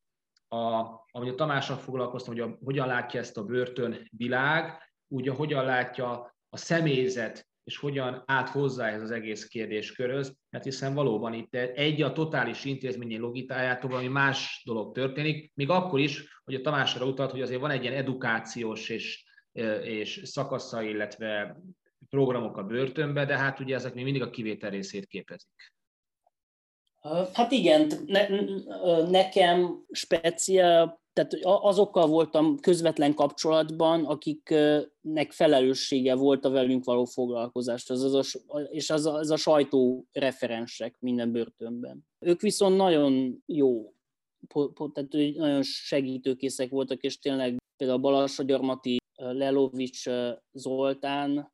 [0.54, 5.64] a, ahogy a Tamással foglalkoztam, hogy a, hogyan látja ezt a börtön világ, úgy, hogyan
[5.64, 11.54] látja a személyzet, és hogyan állt hozzá ez az egész kérdéskörhöz, mert hiszen valóban itt
[11.54, 17.06] egy a totális intézményi logitájától valami más dolog történik, még akkor is, hogy a Tamásra
[17.06, 19.24] utalt, hogy azért van egy ilyen edukációs és,
[19.82, 21.60] és szakasza, illetve
[22.08, 25.73] programok a börtönbe, de hát ugye ezek még mindig a kivétel részét képezik.
[27.32, 28.28] Hát igen, ne,
[29.08, 38.02] nekem speciál, tehát azokkal voltam közvetlen kapcsolatban, akiknek felelőssége volt a velünk való foglalkozást, az
[38.02, 42.06] az a, és az a, az a sajtó referensek minden börtönben.
[42.18, 43.92] Ők viszont nagyon jó,
[44.92, 50.04] tehát nagyon segítőkészek voltak, és tényleg például Balassagyarmati Lelovics
[50.52, 51.52] Zoltán,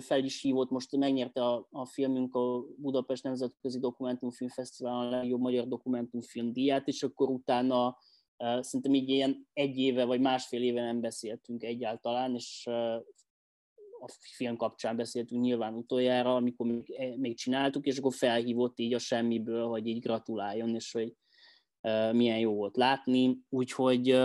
[0.00, 5.68] fel is hívott, most megnyerte a, a filmünk a Budapest Nemzetközi Dokumentumfilmfesztivál a legjobb magyar
[5.68, 7.98] dokumentumfilm díját, és akkor utána
[8.36, 12.66] szerintem így ilyen egy éve vagy másfél éve nem beszéltünk egyáltalán, és
[14.00, 18.94] a film kapcsán beszéltünk nyilván utoljára, amikor még, eh, még csináltuk, és akkor felhívott így
[18.94, 21.14] a semmiből, hogy így gratuláljon, és hogy
[22.12, 24.18] milyen jó volt látni, úgyhogy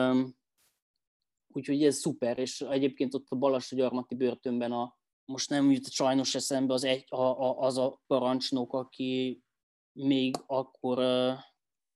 [1.47, 4.96] úgyhogy ez szuper, és egyébként ott a Balassagyarmati börtönben a,
[5.27, 9.41] most nem jut sajnos eszembe az, egy, a, a, az a parancsnok, aki
[9.91, 10.97] még akkor,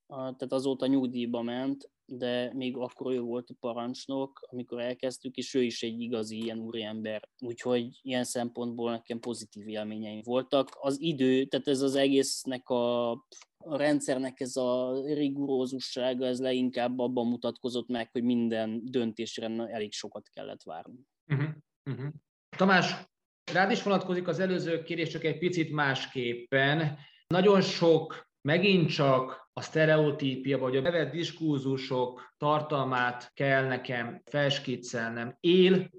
[0.07, 5.63] tehát azóta nyugdíjba ment, de még akkor ő volt a parancsnok, amikor elkezdtük, és ő
[5.63, 7.29] is egy igazi ilyen úriember.
[7.39, 10.77] Úgyhogy ilyen szempontból nekem pozitív élményeim voltak.
[10.79, 13.11] Az idő, tehát ez az egésznek a,
[13.57, 20.29] a rendszernek ez a rigorózussága, ez leginkább abban mutatkozott meg, hogy minden döntésre elég sokat
[20.29, 20.99] kellett várni.
[21.27, 21.49] Uh-huh.
[21.89, 22.13] Uh-huh.
[22.57, 23.09] Tamás,
[23.53, 26.97] Rád is vonatkozik az előző kérés, csak egy picit másképpen.
[27.27, 35.37] Nagyon sok megint csak a sztereotípia vagy a bevett diskurzusok tartalmát kell nekem felskiccelnem.
[35.39, 35.89] Él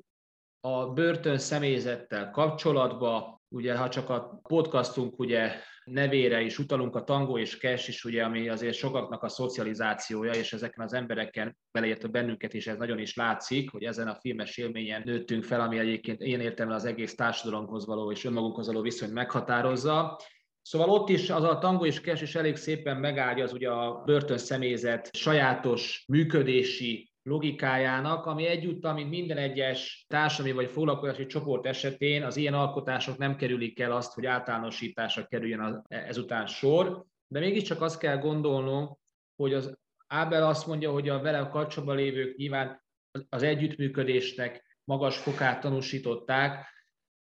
[0.61, 5.53] a börtön személyzettel kapcsolatba, ugye ha csak a podcastunk ugye
[5.85, 10.53] nevére is utalunk, a Tango és Cash is, ugye, ami azért sokaknak a szocializációja, és
[10.53, 15.03] ezeken az embereken, beleértve bennünket is, ez nagyon is látszik, hogy ezen a filmes élményen
[15.05, 20.21] nőttünk fel, ami egyébként én értem az egész társadalomhoz való és önmagunkhoz való viszonyt meghatározza.
[20.63, 24.03] Szóval ott is az a tango és kes is elég szépen megáldja az ugye a
[24.05, 32.23] börtön személyzet sajátos működési logikájának, ami egyúttal, mint minden egyes társadalmi vagy foglalkozási csoport esetén
[32.23, 37.99] az ilyen alkotások nem kerülik el azt, hogy általánosításra kerüljön ezután sor, de mégiscsak azt
[37.99, 38.97] kell gondolnunk,
[39.37, 42.83] hogy az Ábel azt mondja, hogy a vele kapcsolatban lévők nyilván
[43.29, 46.67] az együttműködésnek magas fokát tanúsították,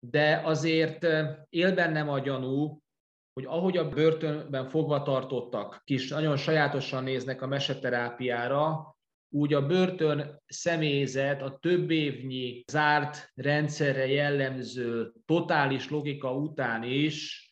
[0.06, 1.06] de azért
[1.48, 2.82] él bennem a gyanú,
[3.32, 8.91] hogy ahogy a börtönben fogva tartottak kis nagyon sajátosan néznek a meseterápiára,
[9.32, 17.46] úgy a börtön személyzet a több évnyi zárt rendszerre jellemző totális logika után is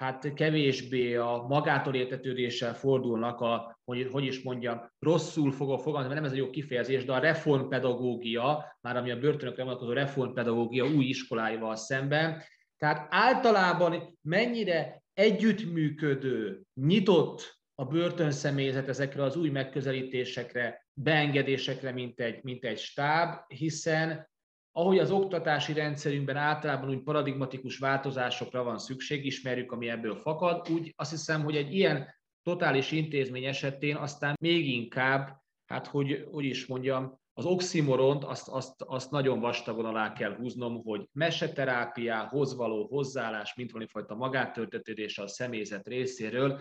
[0.00, 6.20] hát kevésbé a magától értetődéssel fordulnak a, hogy, hogy is mondjam, rosszul fogok fogalmazni, mert
[6.20, 11.04] nem ez a jó kifejezés, de a reformpedagógia, már ami a börtönökre vonatkozó reformpedagógia új
[11.04, 12.42] iskoláival szemben.
[12.76, 22.64] Tehát általában mennyire együttműködő, nyitott a börtönszemélyzet ezekre az új megközelítésekre, beengedésekre, mint egy, mint
[22.64, 24.28] egy stáb, hiszen
[24.72, 30.92] ahogy az oktatási rendszerünkben általában úgy paradigmatikus változásokra van szükség, ismerjük, ami ebből fakad, úgy
[30.96, 35.36] azt hiszem, hogy egy ilyen totális intézmény esetén aztán még inkább,
[35.66, 40.82] hát hogy, hogy is mondjam, az oximoront azt, azt, azt nagyon vastagon alá kell húznom,
[40.82, 46.60] hogy meseterápiához való hozzáállás, mint valamifajta magátörtetődés a személyzet részéről,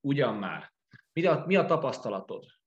[0.00, 0.72] ugyan már.
[1.12, 2.57] Mi a, mi a tapasztalatod?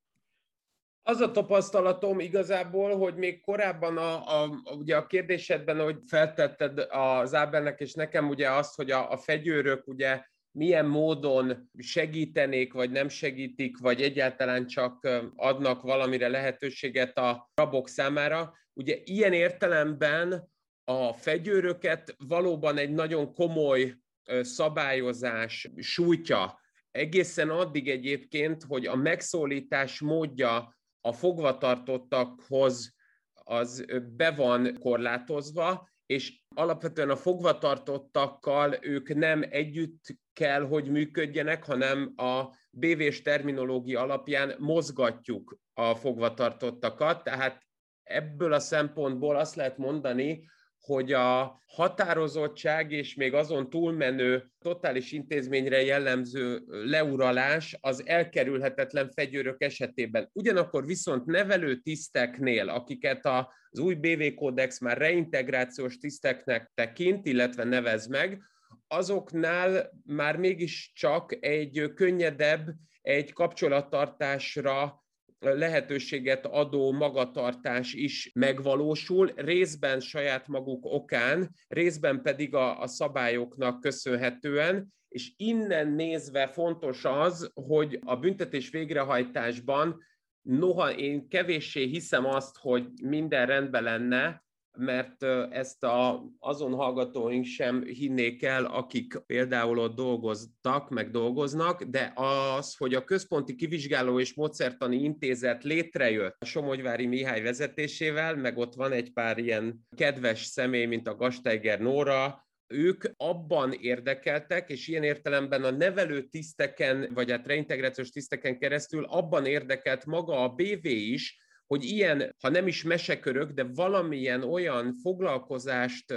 [1.11, 7.33] Az a tapasztalatom igazából, hogy még korábban a, a, ugye a kérdésedben, hogy feltetted az
[7.33, 10.21] Ábelnek és nekem ugye azt, hogy a, a fegyőrök ugye
[10.51, 18.53] milyen módon segítenék, vagy nem segítik, vagy egyáltalán csak adnak valamire lehetőséget a rabok számára.
[18.73, 20.49] Ugye ilyen értelemben
[20.83, 23.95] a fegyőröket valóban egy nagyon komoly
[24.41, 26.59] szabályozás sújtja.
[26.91, 32.95] Egészen addig egyébként, hogy a megszólítás módja a fogvatartottakhoz
[33.33, 33.85] az
[34.15, 42.43] be van korlátozva, és alapvetően a fogvatartottakkal ők nem együtt kell, hogy működjenek, hanem a
[42.71, 47.65] BV-s terminológia alapján mozgatjuk a fogvatartottakat, tehát
[48.03, 50.49] ebből a szempontból azt lehet mondani,
[50.81, 60.29] hogy a határozottság és még azon túlmenő totális intézményre jellemző leuralás az elkerülhetetlen fegyőrök esetében.
[60.33, 68.07] Ugyanakkor viszont nevelő tiszteknél, akiket az új BV kódex már reintegrációs tiszteknek tekint, illetve nevez
[68.07, 68.41] meg,
[68.87, 72.67] azoknál már mégiscsak egy könnyedebb,
[73.01, 75.00] egy kapcsolattartásra
[75.41, 84.93] lehetőséget adó magatartás is megvalósul, részben saját maguk okán, részben pedig a, a szabályoknak köszönhetően,
[85.07, 89.97] és innen nézve fontos az, hogy a büntetés végrehajtásban
[90.41, 94.43] noha én kevéssé hiszem azt, hogy minden rendben lenne,
[94.77, 102.11] mert ezt a, azon hallgatóink sem hinnék el, akik például ott dolgoztak, meg dolgoznak, de
[102.15, 108.73] az, hogy a Központi Kivizsgáló és Mozertani Intézet létrejött a Somogyvári Mihály vezetésével, meg ott
[108.73, 115.03] van egy pár ilyen kedves személy, mint a Gasteiger Nóra, ők abban érdekeltek, és ilyen
[115.03, 121.39] értelemben a nevelő tiszteken, vagy hát reintegrációs tiszteken keresztül abban érdekelt maga a BV is,
[121.71, 126.13] hogy ilyen, ha nem is mesekörök, de valamilyen olyan foglalkozást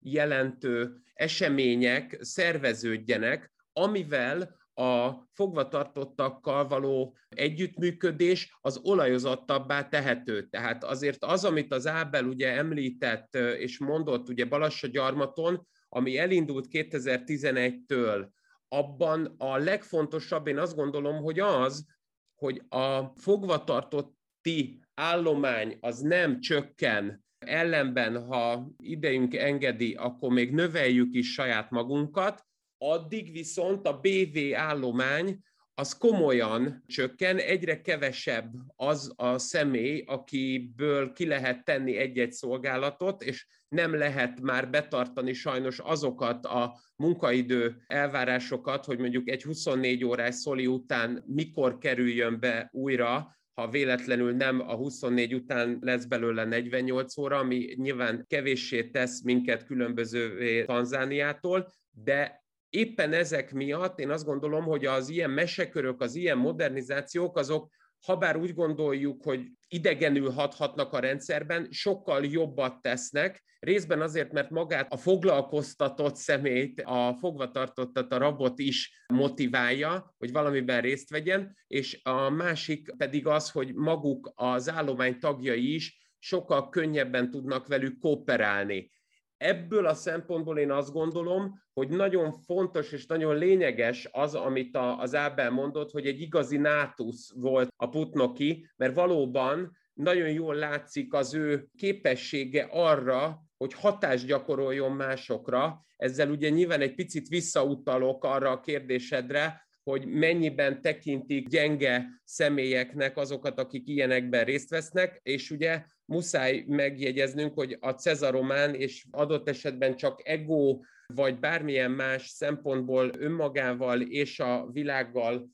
[0.00, 10.48] jelentő események szerveződjenek, amivel a fogvatartottakkal való együttműködés az olajozottabbá tehető.
[10.48, 16.66] Tehát azért az, amit az Ábel ugye említett és mondott ugye Balassa gyarmaton, ami elindult
[16.70, 18.28] 2011-től,
[18.68, 21.86] abban a legfontosabb, én azt gondolom, hogy az,
[22.34, 31.32] hogy a fogvatartotti állomány az nem csökken, ellenben, ha idejünk engedi, akkor még növeljük is
[31.32, 32.46] saját magunkat,
[32.78, 35.38] addig viszont a BV állomány
[35.74, 43.46] az komolyan csökken, egyre kevesebb az a személy, akiből ki lehet tenni egy-egy szolgálatot, és
[43.68, 50.66] nem lehet már betartani sajnos azokat a munkaidő elvárásokat, hogy mondjuk egy 24 órás szoli
[50.66, 57.38] után mikor kerüljön be újra ha véletlenül nem a 24 után lesz belőle 48 óra,
[57.38, 64.84] ami nyilván kevéssé tesz minket különbözővé Tanzániától, de éppen ezek miatt én azt gondolom, hogy
[64.86, 71.68] az ilyen mesekörök, az ilyen modernizációk, azok habár úgy gondoljuk, hogy idegenül hathatnak a rendszerben,
[71.70, 79.04] sokkal jobbat tesznek, részben azért, mert magát a foglalkoztatott szemét, a fogvatartottat, a rabot is
[79.12, 85.74] motiválja, hogy valamiben részt vegyen, és a másik pedig az, hogy maguk az állomány tagjai
[85.74, 88.90] is sokkal könnyebben tudnak velük kooperálni.
[89.38, 95.14] Ebből a szempontból én azt gondolom, hogy nagyon fontos és nagyon lényeges az, amit az
[95.14, 101.34] Ábel mondott, hogy egy igazi nátusz volt a Putnoki, mert valóban nagyon jól látszik az
[101.34, 105.84] ő képessége arra, hogy hatást gyakoroljon másokra.
[105.96, 113.58] Ezzel ugye nyilván egy picit visszautalok arra a kérdésedre, hogy mennyiben tekintik gyenge személyeknek azokat,
[113.58, 120.28] akik ilyenekben részt vesznek, és ugye muszáj megjegyeznünk, hogy a Cezaromán és adott esetben csak
[120.28, 120.80] ego
[121.14, 125.48] vagy bármilyen más szempontból önmagával és a világgal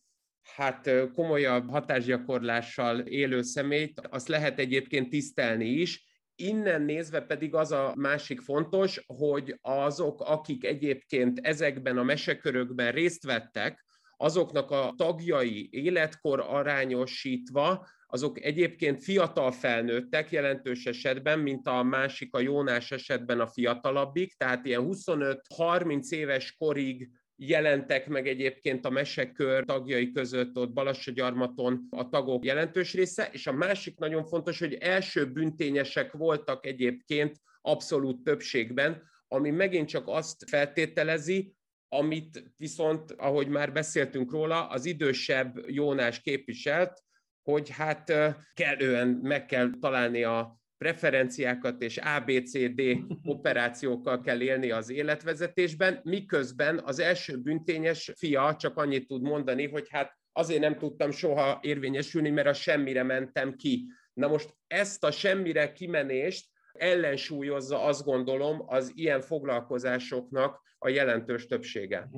[0.54, 7.92] hát komolyabb hatásgyakorlással élő személyt, azt lehet egyébként tisztelni is, Innen nézve pedig az a
[7.96, 13.84] másik fontos, hogy azok, akik egyébként ezekben a mesekörökben részt vettek,
[14.16, 22.40] azoknak a tagjai életkor arányosítva, azok egyébként fiatal felnőttek jelentős esetben, mint a másik a
[22.40, 30.12] Jónás esetben a fiatalabbik, tehát ilyen 25-30 éves korig jelentek meg egyébként a mesekör tagjai
[30.12, 36.12] között ott Balassagyarmaton a tagok jelentős része, és a másik nagyon fontos, hogy első büntényesek
[36.12, 41.54] voltak egyébként abszolút többségben, ami megint csak azt feltételezi,
[41.88, 47.02] amit viszont, ahogy már beszéltünk róla, az idősebb Jónás képviselt,
[47.44, 48.12] hogy hát
[48.54, 52.82] kellően meg kell találni a preferenciákat és ABCD
[53.34, 59.86] operációkkal kell élni az életvezetésben, miközben az első büntényes fia csak annyit tud mondani, hogy
[59.90, 63.86] hát azért nem tudtam soha érvényesülni, mert a semmire mentem ki.
[64.12, 72.08] Na most ezt a semmire kimenést ellensúlyozza, azt gondolom, az ilyen foglalkozásoknak a jelentős többsége.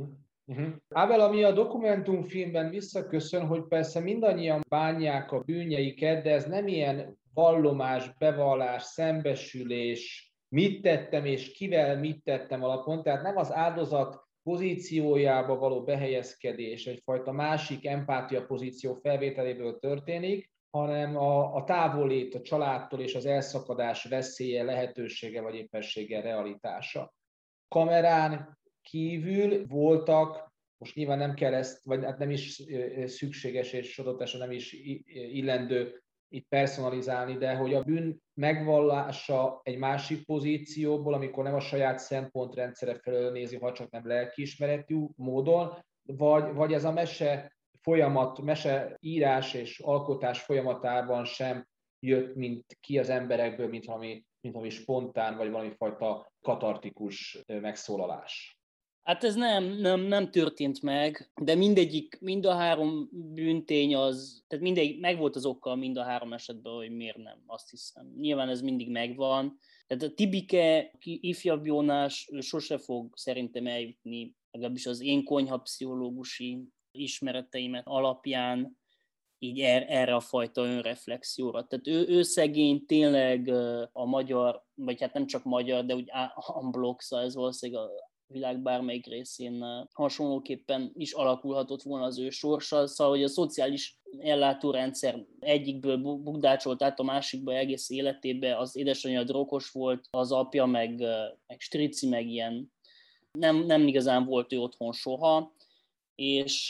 [0.49, 0.75] Uh-huh.
[0.89, 7.19] Ábel, ami a dokumentumfilmben visszaköszön, hogy persze mindannyian bánják a bűnjeiket, de ez nem ilyen
[7.35, 15.59] vallomás, bevallás, szembesülés, mit tettem és kivel mit tettem alapon, tehát nem az áldozat pozíciójába
[15.59, 23.15] való behelyezkedés, egyfajta másik empátia pozíció felvételéből történik, hanem a, a távolét a családtól és
[23.15, 27.15] az elszakadás veszélye, lehetősége vagy éppessége realitása.
[27.69, 28.59] Kamerán
[28.91, 32.63] kívül voltak, most nyilván nem kell ezt, vagy hát nem is
[33.07, 34.73] szükséges és adott nem is
[35.13, 41.99] illendő itt personalizálni, de hogy a bűn megvallása egy másik pozícióból, amikor nem a saját
[41.99, 48.97] szempontrendszere felől nézi, ha csak nem lelkiismeretű módon, vagy, vagy ez a mese folyamat, mese
[49.01, 51.67] írás és alkotás folyamatában sem
[51.99, 58.56] jött, mint ki az emberekből, mint valami, mint valami spontán, vagy valami fajta katartikus megszólalás.
[59.07, 64.65] Hát ez nem, nem, nem történt meg, de mindegyik, mind a három bűntény az, tehát
[64.65, 68.15] mindegyik, megvolt az okkal mind a három esetben, hogy miért nem, azt hiszem.
[68.19, 69.59] Nyilván ez mindig megvan.
[69.87, 76.69] Tehát a Tibike, ifjabb Jónás, ő sose fog szerintem eljutni, legalábbis az én konyha pszichológusi
[76.91, 78.79] ismereteimet alapján
[79.39, 81.67] így er, erre a fajta önreflexióra.
[81.67, 83.49] Tehát ő, ő szegény tényleg
[83.93, 86.11] a magyar, vagy hát nem csak magyar, de úgy
[86.55, 87.91] unblock, szóval ez valószínűleg
[88.29, 95.25] világ bármelyik részén hasonlóképpen is alakulhatott volna az ő sorsa, szóval hogy a szociális ellátórendszer
[95.41, 100.99] egyikből bukdácsolt át a másikba egész életébe, az édesanyja drogos volt, az apja meg,
[101.47, 102.73] meg strici, meg ilyen.
[103.33, 105.55] Nem, nem igazán volt ő otthon soha,
[106.15, 106.69] és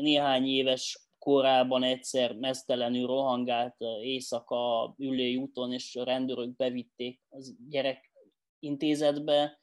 [0.00, 8.10] néhány éves korában egyszer mesztelenül rohangált éjszaka ülői úton, és a rendőrök bevitték az gyerek
[8.60, 9.58] intézetbe,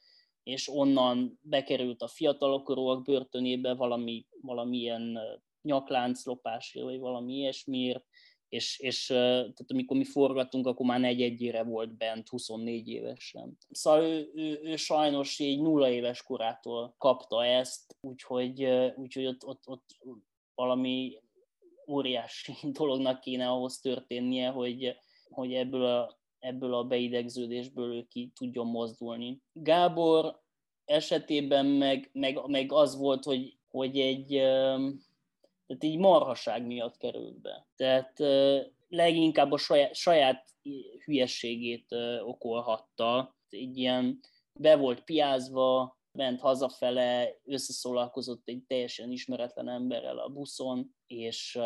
[0.46, 5.18] és onnan bekerült a fiatalokkorúak börtönébe valami, valamilyen
[5.62, 8.04] nyaklánclopásért, vagy valami ilyesmiért,
[8.48, 13.58] és, és tehát amikor mi forgattunk, akkor már negy-egyére volt bent, 24 évesen.
[13.70, 18.64] Szóval ő, ő, ő sajnos egy nulla éves korától kapta ezt, úgyhogy,
[18.96, 19.84] úgyhogy ott, ott, ott
[20.54, 21.20] valami
[21.88, 24.96] óriási dolognak kéne ahhoz történnie, hogy,
[25.28, 29.40] hogy ebből a ebből a beidegződésből ő ki tudjon mozdulni.
[29.52, 30.40] Gábor
[30.84, 34.28] esetében meg, meg, meg az volt, hogy, hogy egy
[35.66, 37.66] tehát így marhaság miatt került be.
[37.76, 38.18] Tehát
[38.88, 40.48] leginkább a saját, saját
[41.04, 41.86] hülyességét
[42.20, 43.36] okolhatta.
[43.48, 44.20] Egy ilyen
[44.60, 51.58] be volt piázva, ment hazafele, összeszólalkozott egy teljesen ismeretlen emberrel a buszon, és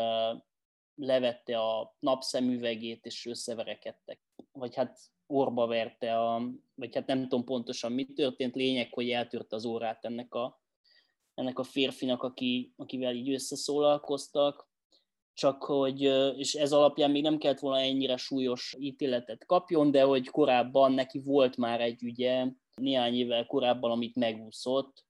[0.95, 4.19] levette a napszemüvegét, és összeverekedtek.
[4.51, 9.53] Vagy hát orba verte, a, vagy hát nem tudom pontosan mi történt, lényeg, hogy eltört
[9.53, 10.61] az órát ennek a,
[11.33, 14.69] ennek a férfinak, aki, akivel így összeszólalkoztak,
[15.33, 16.01] csak hogy,
[16.37, 21.19] és ez alapján még nem kellett volna ennyire súlyos ítéletet kapjon, de hogy korábban neki
[21.19, 25.05] volt már egy ügye, néhány évvel korábban, amit megúszott,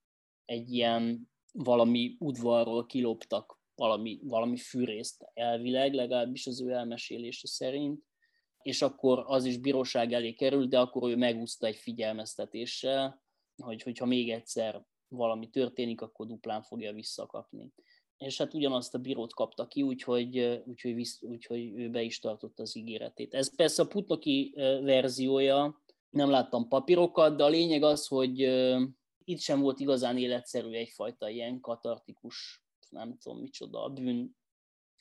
[0.46, 8.04] egy ilyen valami udvarról kiloptak valami, valami fűrészt elvileg, legalábbis az ő elmesélése szerint,
[8.64, 13.22] és akkor az is bíróság elé került, de akkor ő megúszta egy figyelmeztetéssel,
[13.64, 17.74] hogy hogyha még egyszer valami történik, akkor duplán fogja visszakapni.
[18.18, 22.62] És hát ugyanazt a bírót kapta ki, úgyhogy, úgyhogy, visz, úgyhogy ő be is tartotta
[22.62, 23.34] az ígéretét.
[23.34, 28.39] Ez persze a Putnoki verziója, nem láttam papírokat, de a lényeg az, hogy
[29.24, 34.36] itt sem volt igazán életszerű egyfajta ilyen katartikus, nem tudom micsoda, bűn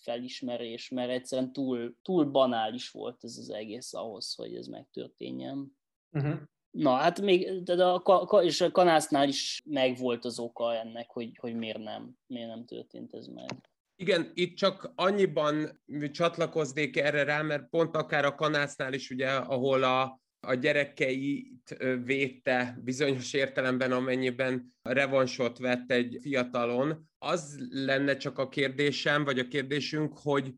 [0.03, 5.77] felismerés, mert egyszerűen túl, túl banális volt ez az egész ahhoz, hogy ez megtörténjen.
[6.13, 6.41] Uh-huh.
[6.71, 11.55] Na, hát még, de a, és a kanásznál is megvolt az oka ennek, hogy, hogy
[11.55, 13.71] miért nem, miért nem történt ez meg.
[13.97, 15.81] Igen, itt csak annyiban
[16.13, 22.79] csatlakoznék erre rá, mert pont akár a kanásznál is, ugye, ahol a, a gyerekeit védte
[22.85, 27.09] bizonyos értelemben, amennyiben revansot vett egy fiatalon.
[27.19, 30.55] Az lenne csak a kérdésem, vagy a kérdésünk, hogy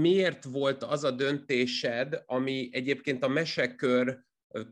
[0.00, 4.18] miért volt az a döntésed, ami egyébként a mesekör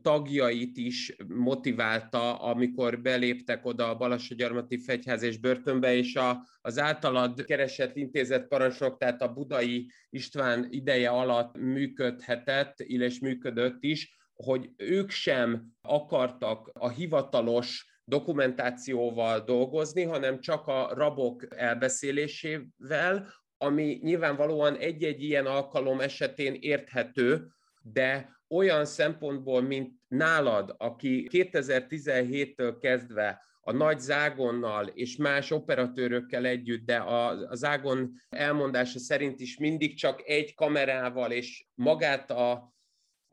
[0.02, 7.44] tagjait is motiválta, amikor beléptek oda a Balassagyarmati Fegyház és börtönbe, és a, az általad
[7.44, 15.10] keresett intézet parancsnok, tehát a Budai István ideje alatt működhetett, illetve működött is, hogy ők
[15.10, 25.46] sem akartak a hivatalos dokumentációval dolgozni, hanem csak a rabok elbeszélésével, ami nyilvánvalóan egy-egy ilyen
[25.46, 27.46] alkalom esetén érthető,
[27.82, 36.84] de olyan szempontból, mint nálad, aki 2017-től kezdve a nagy zágonnal és más operatőrökkel együtt,
[36.84, 42.72] de a, a zágon elmondása szerint is mindig csak egy kamerával és magát a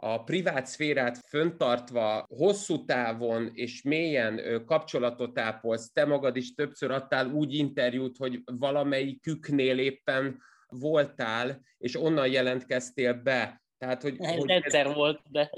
[0.02, 7.28] a privát szférát föntartva hosszú távon és mélyen kapcsolatot ápolsz, te magad is többször adtál
[7.28, 13.62] úgy interjút, hogy valamelyiküknél éppen voltál, és onnan jelentkeztél be.
[13.78, 14.94] Tehát, hogy, ez hogy egyszer ez...
[14.94, 15.50] volt, de...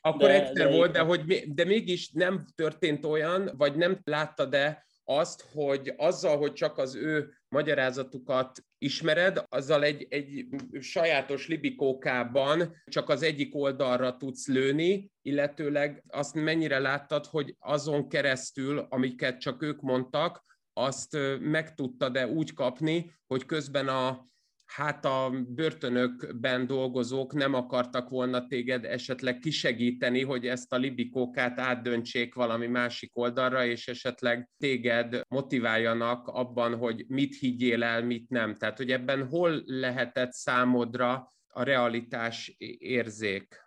[0.00, 4.44] Akkor de, egyszer de volt, de, hogy, de mégis nem történt olyan, vagy nem látta
[4.44, 10.46] de azt, hogy azzal, hogy csak az ő magyarázatukat ismered, azzal egy, egy
[10.80, 18.86] sajátos libikókában csak az egyik oldalra tudsz lőni, illetőleg azt mennyire láttad, hogy azon keresztül,
[18.88, 24.26] amiket csak ők mondtak, azt meg tudtad-e úgy kapni, hogy közben a,
[24.66, 32.34] hát a börtönökben dolgozók nem akartak volna téged esetleg kisegíteni, hogy ezt a libikókát átdöntsék
[32.34, 38.54] valami másik oldalra, és esetleg téged motiváljanak abban, hogy mit higgyél el, mit nem.
[38.54, 43.64] Tehát, hogy ebben hol lehetett számodra a realitás érzék?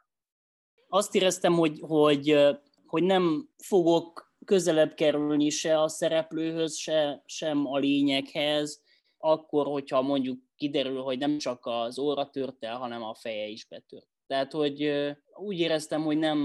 [0.87, 2.47] Azt éreztem, hogy, hogy,
[2.85, 8.81] hogy nem fogok közelebb kerülni se a szereplőhöz, se, sem a lényeghez,
[9.19, 13.65] akkor, hogyha mondjuk kiderül, hogy nem csak az óra tört el, hanem a feje is
[13.65, 14.07] betört.
[14.27, 14.91] Tehát, hogy
[15.33, 16.39] úgy éreztem, hogy nem,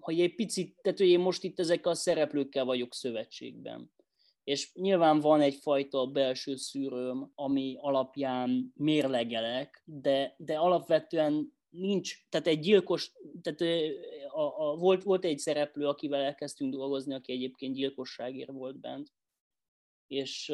[0.00, 3.90] hogy egy picit, tehát hogy én most itt ezekkel a szereplőkkel vagyok szövetségben.
[4.44, 12.60] És nyilván van egyfajta belső szűrőm, ami alapján mérlegelek, de, de alapvetően nincs, tehát egy
[12.60, 13.12] gyilkos,
[13.42, 13.60] tehát
[14.28, 19.12] a, a, volt, volt egy szereplő, akivel elkezdtünk dolgozni, aki egyébként gyilkosságért volt bent,
[20.06, 20.52] és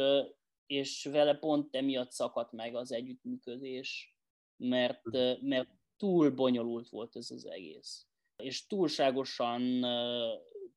[0.73, 4.17] és vele pont emiatt szakadt meg az együttműködés,
[4.57, 5.47] mert, hm.
[5.49, 8.07] mert túl bonyolult volt ez az egész.
[8.37, 9.63] És túlságosan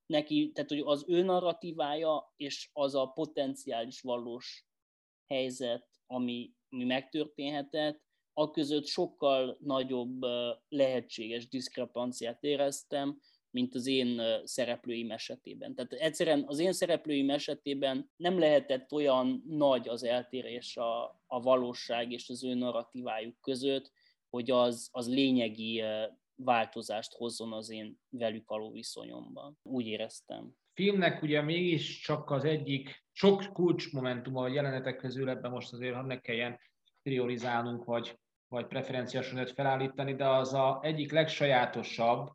[0.05, 4.65] neki, tehát hogy az ő narratívája és az a potenciális valós
[5.27, 10.21] helyzet, ami, ami megtörténhetett, a között sokkal nagyobb
[10.67, 13.21] lehetséges diszkrepanciát éreztem,
[13.55, 15.75] mint az én szereplőim esetében.
[15.75, 22.11] Tehát egyszerűen az én szereplőim esetében nem lehetett olyan nagy az eltérés a, a valóság
[22.11, 23.91] és az ő narratívájuk között,
[24.29, 25.83] hogy az, az lényegi
[26.35, 29.57] változást hozzon az én velük való viszonyomban.
[29.63, 30.55] Úgy éreztem.
[30.73, 36.19] Filmnek ugye mégis csak az egyik sok kulcsmomentum a jelenetek közül, ebben most azért ne
[36.19, 36.59] kelljen
[37.03, 42.34] priorizálnunk, vagy, vagy preferenciásokat felállítani, de az a egyik legsajátosabb,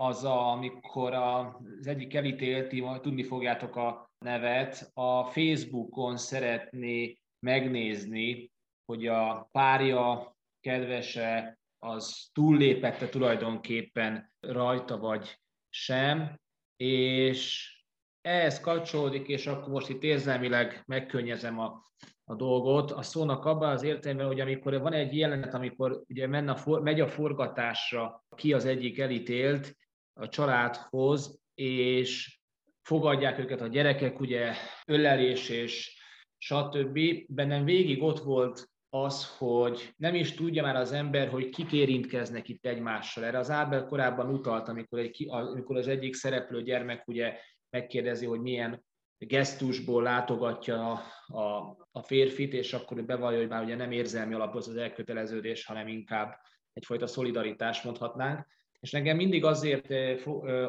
[0.00, 8.50] az, a, amikor az egyik elítélt, majd tudni fogjátok a nevet, a Facebookon szeretné megnézni,
[8.84, 16.40] hogy a párja, kedvese, az túllépette tulajdonképpen rajta vagy sem,
[16.76, 17.72] és
[18.20, 21.82] ehhez kapcsolódik, és akkor most itt érzelmileg megkönnyezem a,
[22.24, 26.50] a dolgot, a szónak abban az értelemben, hogy amikor van egy jelenet, amikor ugye menne
[26.50, 29.78] a for, megy a forgatásra ki az egyik elítélt,
[30.20, 32.40] a családhoz, és
[32.82, 34.54] fogadják őket a gyerekek, ugye
[34.86, 35.98] ölelés és
[36.38, 36.98] stb.
[37.28, 42.48] Bennem végig ott volt az, hogy nem is tudja már az ember, hogy kik érintkeznek
[42.48, 43.24] itt egymással.
[43.24, 47.38] Erre az Ábel korábban utalt, amikor, egy, amikor az egyik szereplő gyermek ugye
[47.70, 48.84] megkérdezi, hogy milyen
[49.18, 51.02] gesztusból látogatja a,
[51.38, 55.88] a, a férfit, és akkor bevallja, hogy már ugye nem érzelmi alapoz az elköteleződés, hanem
[55.88, 56.40] inkább
[56.72, 58.46] egyfajta szolidaritás mondhatnánk.
[58.80, 59.90] És nekem mindig azért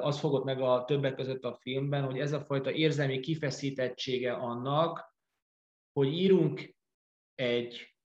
[0.02, 5.16] az fogott meg a többek között a filmben, hogy ez a fajta érzelmi kifeszítettsége annak,
[5.92, 6.76] hogy írunk
[7.36, 7.96] egy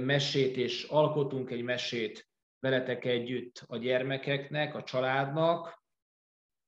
[0.00, 2.28] mesét és alkotunk egy mesét
[2.58, 5.82] veletek együtt a gyermekeknek, a családnak,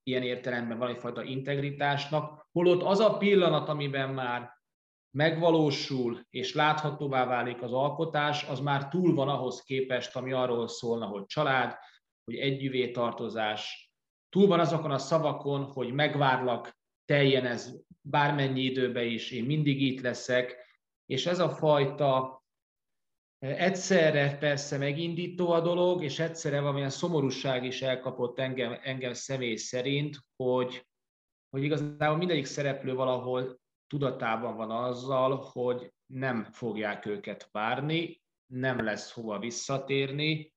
[0.03, 4.53] ilyen értelemben van egyfajta integritásnak, holott az a pillanat, amiben már
[5.11, 11.07] megvalósul és láthatóvá válik az alkotás, az már túl van ahhoz képest, ami arról szólna,
[11.07, 11.77] hogy család,
[12.25, 13.93] hogy együvé tartozás,
[14.29, 20.01] túl van azokon a szavakon, hogy megvárlak, teljen ez bármennyi időbe is, én mindig itt
[20.01, 20.57] leszek,
[21.07, 22.43] és ez a fajta
[23.39, 30.19] egyszerre persze megindító a dolog, és egyszerre valamilyen szomorúság is elkapott engem, engem személy szerint,
[30.37, 30.87] hogy,
[31.51, 39.13] hogy igazából mindegyik szereplő valahol tudatában van azzal, hogy nem fogják őket várni, nem lesz
[39.13, 40.54] hova visszatérni,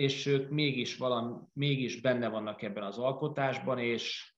[0.00, 4.34] és ők mégis, valami, mégis benne vannak ebben az alkotásban, és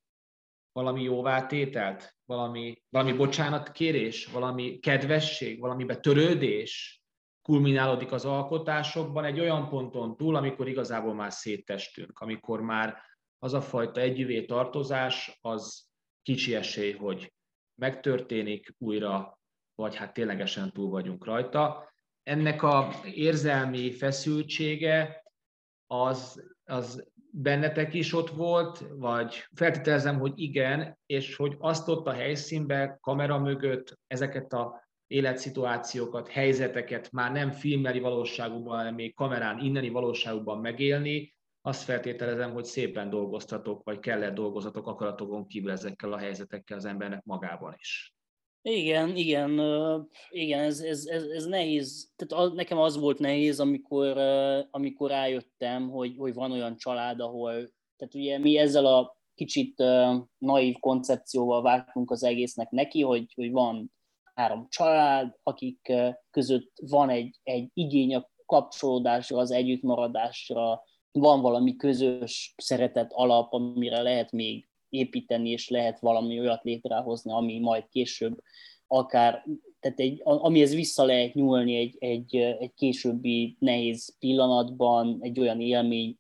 [0.73, 7.03] valami jóvátételt, valami, valami bocsánatkérés, valami kedvesség, valami betörődés
[7.43, 12.97] kulminálódik az alkotásokban egy olyan ponton túl, amikor igazából már széttestünk, amikor már
[13.39, 15.89] az a fajta együvé tartozás, az
[16.23, 17.33] kicsi esély, hogy
[17.75, 19.41] megtörténik újra,
[19.75, 21.91] vagy hát ténylegesen túl vagyunk rajta.
[22.23, 25.22] Ennek a érzelmi feszültsége
[25.93, 32.13] az, az bennetek is ott volt, vagy feltételezem, hogy igen, és hogy azt ott a
[32.13, 39.89] helyszínben, kamera mögött ezeket a életszituációkat, helyzeteket már nem filmeli valóságúban, hanem még kamerán inneni
[39.89, 46.77] valóságúban megélni, azt feltételezem, hogy szépen dolgoztatok, vagy kellett dolgozatok akaratokon kívül ezekkel a helyzetekkel
[46.77, 48.12] az embernek magában is.
[48.65, 49.61] Igen, igen,
[50.31, 52.13] igen, ez, ez, ez, ez nehéz.
[52.17, 54.19] Tehát az, nekem az volt nehéz, amikor,
[54.71, 57.53] amikor rájöttem, hogy, hogy van olyan család, ahol,
[57.97, 59.83] tehát ugye mi ezzel a kicsit
[60.39, 63.93] naív koncepcióval vágtunk az egésznek neki, hogy, hogy van
[64.35, 65.93] három család, akik
[66.31, 70.83] között van egy, egy igény a kapcsolódásra, az együttmaradásra,
[71.13, 77.59] van valami közös szeretet alap, amire lehet még építeni, és lehet valami olyat létrehozni, ami
[77.59, 78.43] majd később
[78.87, 79.47] akár,
[79.81, 86.17] tehát egy, amihez vissza lehet nyúlni egy, egy, egy későbbi nehéz pillanatban, egy olyan élmény,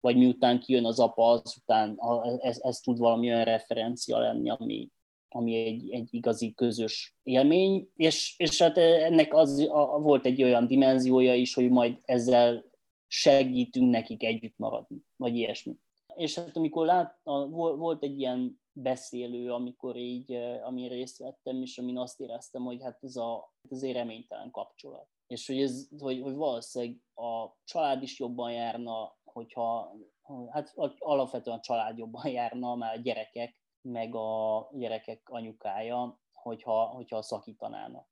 [0.00, 1.98] vagy miután kijön az apa, azután
[2.40, 4.88] ez, ez tud valami olyan referencia lenni, ami,
[5.28, 10.66] ami egy, egy igazi közös élmény, és, és hát ennek az, a, volt egy olyan
[10.66, 12.64] dimenziója is, hogy majd ezzel
[13.06, 15.74] segítünk nekik együtt maradni, vagy ilyesmi.
[16.14, 17.20] És hát amikor lát,
[17.52, 20.32] volt egy ilyen beszélő, amikor így,
[20.62, 25.08] ami részt vettem, és amin azt éreztem, hogy hát ez a, ez egy reménytelen kapcsolat.
[25.26, 29.96] És hogy, ez, hogy, hogy valószínűleg a család is jobban járna, hogyha,
[30.50, 37.22] hát alapvetően a család jobban járna, már a gyerekek, meg a gyerekek anyukája, hogyha, hogyha
[37.22, 38.10] szakítanának.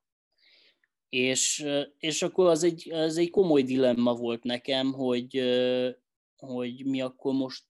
[1.08, 1.66] És,
[1.98, 5.42] és akkor az egy, az egy komoly dilemma volt nekem, hogy,
[6.36, 7.64] hogy mi akkor most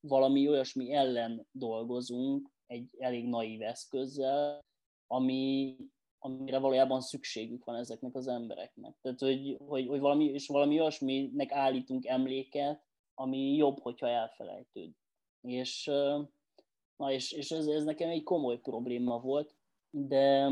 [0.00, 4.64] valami olyasmi ellen dolgozunk, egy elég naív eszközzel,
[5.06, 5.76] ami,
[6.18, 8.96] amire valójában szükségük van ezeknek az embereknek.
[9.00, 12.82] Tehát, hogy, hogy, hogy valami, és valami olyasminek állítunk emléket,
[13.14, 14.90] ami jobb, hogyha elfelejtőd.
[15.40, 15.84] És,
[16.96, 19.54] na és, és ez, ez nekem egy komoly probléma volt,
[19.90, 20.50] de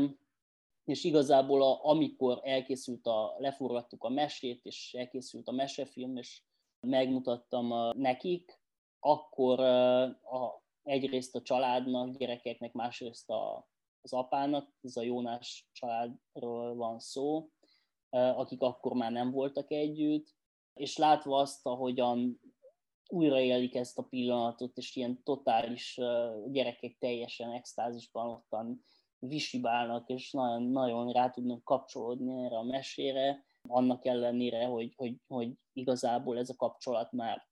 [0.89, 6.41] és igazából a, amikor elkészült a, leforgattuk a mesét, és elkészült a mesefilm, és
[6.79, 8.58] megmutattam a, nekik,
[8.99, 13.69] akkor a, egyrészt a családnak, gyerekeknek, másrészt a,
[14.01, 17.49] az apának, ez a Jónás családról van szó,
[18.09, 20.35] akik akkor már nem voltak együtt,
[20.73, 22.39] és látva azt, ahogyan
[23.07, 25.99] újraélik ezt a pillanatot, és ilyen totális
[26.47, 28.83] gyerekek teljesen extázisban ottan
[29.19, 35.53] visibálnak, és nagyon, nagyon rá tudnak kapcsolódni erre a mesére, annak ellenére, hogy, hogy, hogy
[35.73, 37.47] igazából ez a kapcsolat már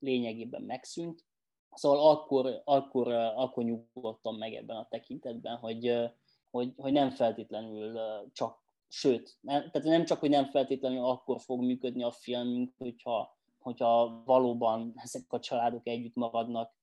[0.00, 1.24] lényegében megszűnt.
[1.72, 6.10] Szóval akkor, akkor, akkor nyugodtam meg ebben a tekintetben, hogy,
[6.50, 8.00] hogy, hogy nem feltétlenül
[8.32, 13.38] csak, sőt, nem, tehát nem csak, hogy nem feltétlenül akkor fog működni a film, hogyha,
[13.58, 16.74] hogyha valóban ezek a családok együtt maradnak,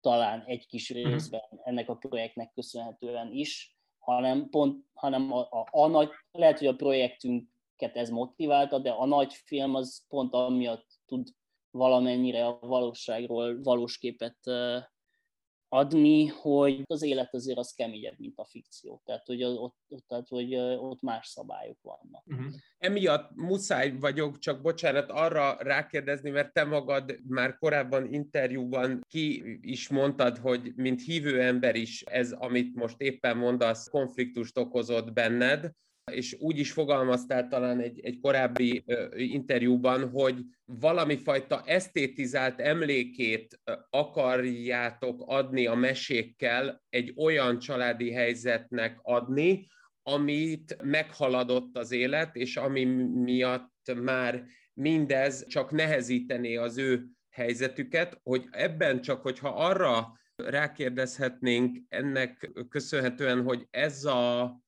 [0.00, 0.98] talán egy kis mhm.
[0.98, 6.66] részben ennek a projektnek köszönhetően is, hanem pont, hanem a, a, a nagy, lehet, hogy
[6.66, 11.28] a projektünket ez motiválta, de a nagy film az pont amiatt tud
[11.74, 14.38] valamennyire a valóságról valós képet
[15.68, 19.02] adni, hogy az élet azért az keményebb, mint a fikció.
[19.04, 22.24] Tehát, hogy ott, tehát, hogy ott más szabályok vannak.
[22.26, 22.52] Uh-huh.
[22.78, 29.88] Emiatt muszáj vagyok, csak bocsánat, arra rákérdezni, mert te magad már korábban interjúban ki is
[29.88, 35.70] mondtad, hogy mint hívő ember is ez, amit most éppen mondasz, konfliktust okozott benned,
[36.12, 43.60] és úgy is fogalmaztál talán egy, egy korábbi ö, interjúban, hogy valami fajta esztétizált emlékét
[43.90, 49.66] akarjátok adni a mesékkel, egy olyan családi helyzetnek adni,
[50.02, 52.84] amit meghaladott az élet, és ami
[53.24, 54.44] miatt már
[54.74, 63.66] mindez csak nehezítené az ő helyzetüket, hogy ebben csak, hogyha arra rákérdezhetnénk ennek köszönhetően, hogy
[63.70, 64.58] ez a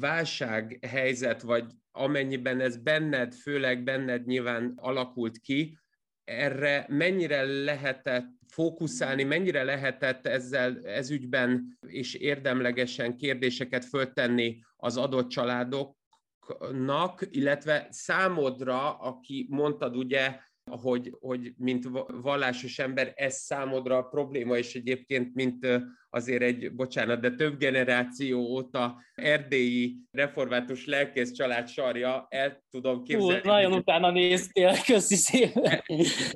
[0.00, 5.78] válsághelyzet, vagy amennyiben ez benned, főleg benned nyilván alakult ki,
[6.24, 17.26] erre mennyire lehetett fókuszálni, mennyire lehetett ezzel ezügyben és érdemlegesen kérdéseket föltenni az adott családoknak,
[17.30, 20.40] illetve számodra, aki mondtad ugye,
[20.70, 25.66] hogy, hogy mint vallásos ember ez számodra a probléma, és egyébként mint
[26.10, 33.40] azért egy, bocsánat, de több generáció óta erdélyi református lelkész család sarja, el tudom képzelni.
[33.40, 35.82] Hú, nagyon utána néztél, köszi szépen.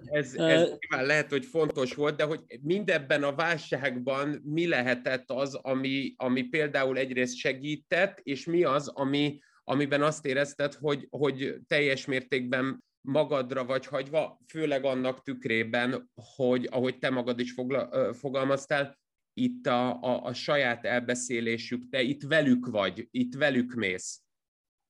[0.04, 5.54] Ez, ez nyilván lehet, hogy fontos volt, de hogy mindebben a válságban mi lehetett az,
[5.54, 12.06] ami, ami például egyrészt segített, és mi az, ami, amiben azt érezted, hogy, hogy teljes
[12.06, 18.98] mértékben magadra vagy hagyva, főleg annak tükrében, hogy ahogy te magad is fogla, fogalmaztál,
[19.38, 24.20] itt a, a, a saját elbeszélésük, te itt velük vagy, itt velük mész.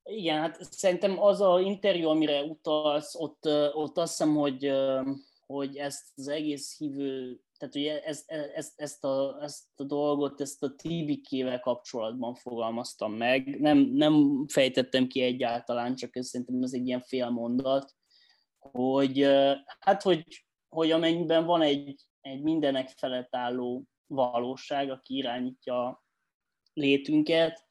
[0.03, 4.73] Igen, hát szerintem az a interjú, amire utalsz, ott, ott azt hiszem, hogy,
[5.47, 10.63] hogy ezt az egész hívő, tehát ugye ezt, ezt, ezt, a, ezt a dolgot, ezt
[10.63, 13.61] a Tibikével kapcsolatban fogalmaztam meg.
[13.61, 17.95] Nem, nem fejtettem ki egyáltalán, csak szerintem ez egy ilyen félmondat
[18.73, 19.23] hogy
[19.81, 26.05] hát, hogy, hogy amennyiben van egy, egy mindenek felett álló valóság, aki irányítja
[26.73, 27.65] létünket,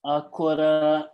[0.00, 0.56] akkor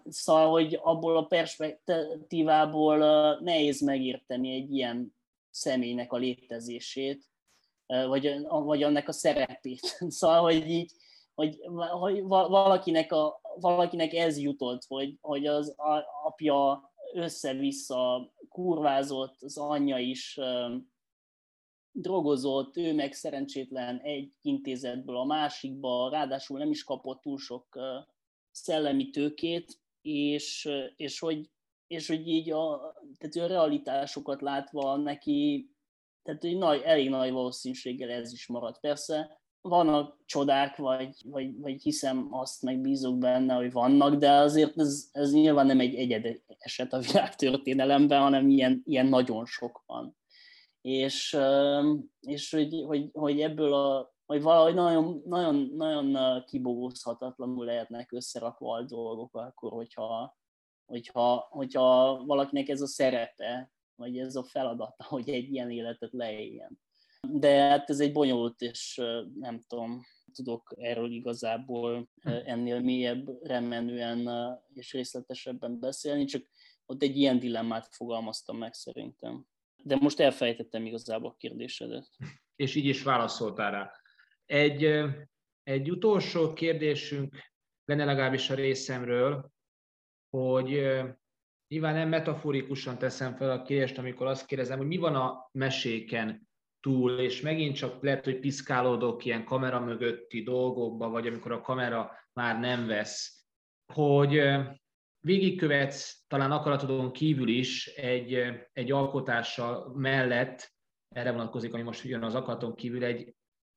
[0.08, 2.98] szóval, hogy abból a perspektívából
[3.40, 5.14] nehéz megérteni egy ilyen
[5.50, 7.24] személynek a létezését,
[7.86, 9.98] vagy, vagy annak a szerepét.
[10.08, 10.92] Szóval, hogy így,
[11.34, 11.58] hogy,
[11.90, 15.74] hogy valakinek, a, valakinek ez jutott, hogy, hogy az
[16.24, 20.40] apja össze-vissza kurvázott, az anyja is
[21.90, 27.78] drogozott, ő meg szerencsétlen egy intézetből a másikba, ráadásul nem is kapott túl sok
[28.51, 31.51] szellemi tőkét, és, és, hogy,
[31.86, 35.70] és hogy így a, tehát a realitásokat látva neki,
[36.22, 38.80] tehát egy nagy, elég nagy valószínűséggel ez is maradt.
[38.80, 44.78] Persze vannak csodák, vagy, vagy, vagy hiszem azt, meg bízok benne, hogy vannak, de azért
[44.78, 50.16] ez, ez nyilván nem egy egyed eset a világtörténelemben, hanem ilyen, ilyen nagyon sok van.
[50.80, 51.36] És,
[52.20, 58.82] és hogy, hogy, hogy ebből a hogy valahogy nagyon, nagyon, nagyon kibogózhatatlanul lehetnek összerakva a
[58.82, 60.38] dolgok akkor, hogyha,
[60.86, 66.78] hogyha, hogyha valakinek ez a szerepe, vagy ez a feladata, hogy egy ilyen életet leéljen
[67.32, 69.00] de hát ez egy bonyolult, és
[69.38, 70.00] nem tudom,
[70.32, 72.28] tudok erről igazából hm.
[72.28, 74.28] ennél mélyebb remenően
[74.74, 76.46] és részletesebben beszélni, csak
[76.86, 79.46] ott egy ilyen dilemmát fogalmaztam meg szerintem.
[79.82, 82.08] De most elfejtettem igazából a kérdésedet.
[82.56, 83.92] És így is válaszoltál rá.
[84.46, 84.84] Egy,
[85.62, 87.36] egy utolsó kérdésünk
[87.84, 89.52] lenne legalábbis a részemről,
[90.30, 90.68] hogy
[91.68, 96.47] nyilván nem metaforikusan teszem fel a kérdést, amikor azt kérdezem, hogy mi van a meséken
[96.89, 102.11] túl, és megint csak lehet, hogy piszkálódok ilyen kamera mögötti dolgokba, vagy amikor a kamera
[102.32, 103.45] már nem vesz,
[103.93, 104.43] hogy
[105.20, 110.72] végigkövetsz talán akaratodon kívül is egy, egy alkotással mellett,
[111.14, 113.34] erre vonatkozik, ami most jön az akaraton kívül, egy,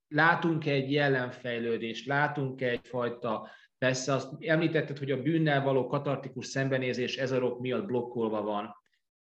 [0.07, 7.59] látunk egy jelenfejlődést, látunk egyfajta, persze azt említetted, hogy a bűnnel való katartikus szembenézés ezerok
[7.59, 8.75] miatt blokkolva van,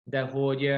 [0.04, 0.74] de hogy,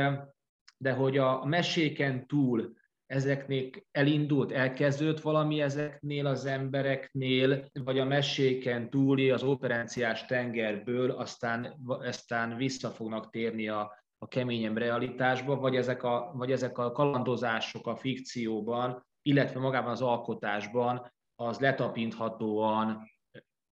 [0.78, 2.78] de hogy a meséken túl
[3.12, 11.76] ezeknél elindult, elkezdődött valami ezeknél az embereknél, vagy a meséken túli, az operenciás tengerből aztán,
[11.86, 17.88] aztán vissza fognak térni a, a keményebb realitásba, vagy ezek, a, vagy ezek a kalandozások
[17.88, 23.10] a fikcióban, illetve magában az alkotásban, az letapinthatóan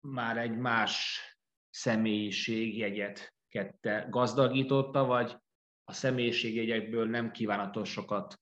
[0.08, 1.22] már egy más
[1.70, 5.38] személyiségjegyet kette gazdagította, vagy
[5.84, 8.40] a személyiségjegyekből nem kívánatosokat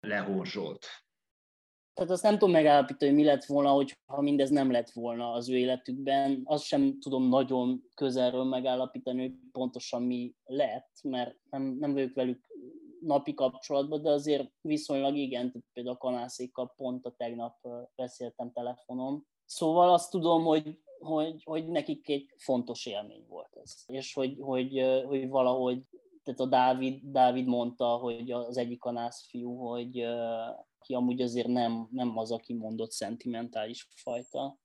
[0.00, 0.86] lehorzsolt?
[1.94, 5.48] Tehát azt nem tudom megállapítani, hogy mi lett volna, hogyha mindez nem lett volna az
[5.48, 6.40] ő életükben.
[6.44, 12.46] Azt sem tudom nagyon közelről megállapítani, hogy pontosan mi lett, mert nem, nem vagyok velük
[13.00, 17.56] napi kapcsolatban, de azért viszonylag igen, például a kanászékkal pont a tegnap
[17.94, 19.26] beszéltem telefonon.
[19.44, 23.74] Szóval azt tudom, hogy, hogy, hogy nekik egy fontos élmény volt ez.
[23.86, 25.82] És hogy, hogy, hogy valahogy,
[26.28, 30.00] tehát a Dávid, Dávid mondta, hogy az egyik kanász fiú, hogy
[30.78, 34.58] aki amúgy azért nem, nem az, aki mondott szentimentális fajta,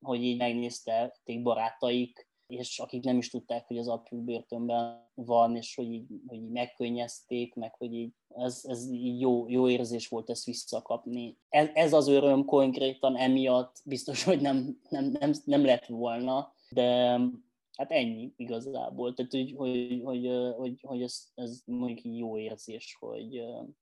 [0.00, 5.74] hogy így megnézték barátaik, és akik nem is tudták, hogy az apjuk börtönben van, és
[5.74, 10.30] hogy így, hogy így megkönnyezték, meg hogy így ez, ez így jó, jó érzés volt
[10.30, 11.38] ezt visszakapni.
[11.48, 17.20] Ez, ez az öröm konkrétan emiatt biztos, hogy nem, nem, nem, nem lett volna, de
[17.76, 19.14] hát ennyi igazából.
[19.14, 23.34] Tehát, hogy, hogy, hogy, hogy, hogy ez, ez mondjuk jó érzés, hogy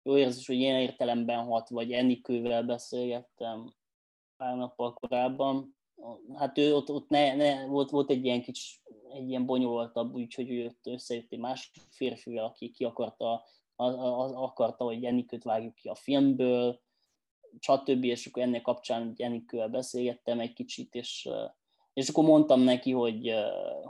[0.02, 3.74] jó érzés, hogy ilyen értelemben hat, vagy Enikővel beszélgettem
[4.36, 5.76] pár nappal korábban,
[6.34, 8.76] hát ő ott, ott ne, ne, volt, volt egy ilyen kicsi,
[9.12, 13.44] egy ilyen bonyolultabb, úgyhogy ő jött, összejött egy másik férfivel, aki ki akarta,
[13.76, 16.80] az, az, akarta, hogy Enikőt vágjuk ki a filmből,
[17.58, 18.04] stb.
[18.04, 21.28] És akkor ennek kapcsán Enikővel beszélgettem egy kicsit, és,
[21.98, 23.34] és akkor mondtam neki, hogy,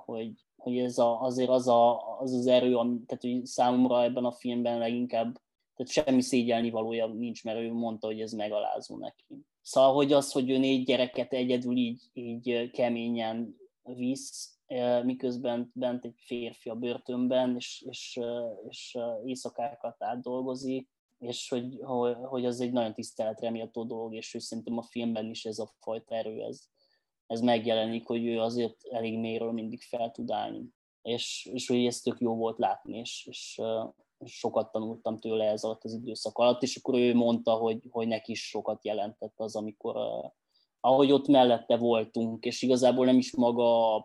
[0.05, 4.33] hogy, hogy ez a, azért az, a, az az erő, tehát hogy számomra ebben a
[4.33, 5.41] filmben leginkább
[5.75, 9.25] tehát semmi szégyelni valója nincs, mert ő mondta, hogy ez megalázó neki.
[9.63, 14.59] Szóval, hogy az, hogy ő négy gyereket egyedül így, így keményen visz,
[15.03, 18.21] miközben bent egy férfi a börtönben, és, és,
[18.69, 20.89] és éjszakákat átdolgozik,
[21.19, 21.79] és hogy,
[22.29, 25.71] hogy az egy nagyon tiszteletre méltó dolog, és hogy szerintem a filmben is ez a
[25.81, 26.69] fajta erő, ez,
[27.29, 30.65] ez megjelenik, hogy ő azért elég mélyről mindig fel tud állni.
[31.03, 33.61] És, és hogy ez tök jó volt látni, és, és
[34.25, 38.31] sokat tanultam tőle ez alatt az időszak alatt, és akkor ő mondta, hogy, hogy neki
[38.33, 39.97] is sokat jelentett az, amikor
[40.81, 43.99] ahogy ott mellette voltunk, és igazából nem is maga,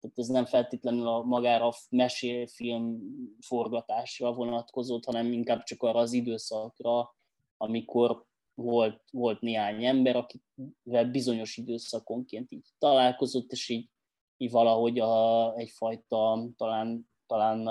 [0.00, 2.98] tehát ez nem feltétlenül a magára a mesélfilm
[3.40, 7.14] forgatásra vonatkozott, hanem inkább csak arra az időszakra,
[7.56, 8.24] amikor
[8.54, 13.90] volt, volt néhány ember, akivel bizonyos időszakonként így találkozott, és így,
[14.36, 17.66] így valahogy a, egyfajta talán, talán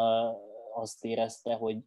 [0.73, 1.79] azt érezte, hogy,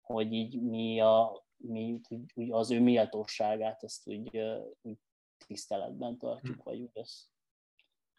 [0.00, 2.00] hogy így mi, a, mi
[2.34, 4.40] úgy az ő méltóságát ezt úgy,
[4.82, 4.98] úgy
[5.46, 6.62] tiszteletben tartjuk, hm.
[6.62, 7.28] vagy úgy ez,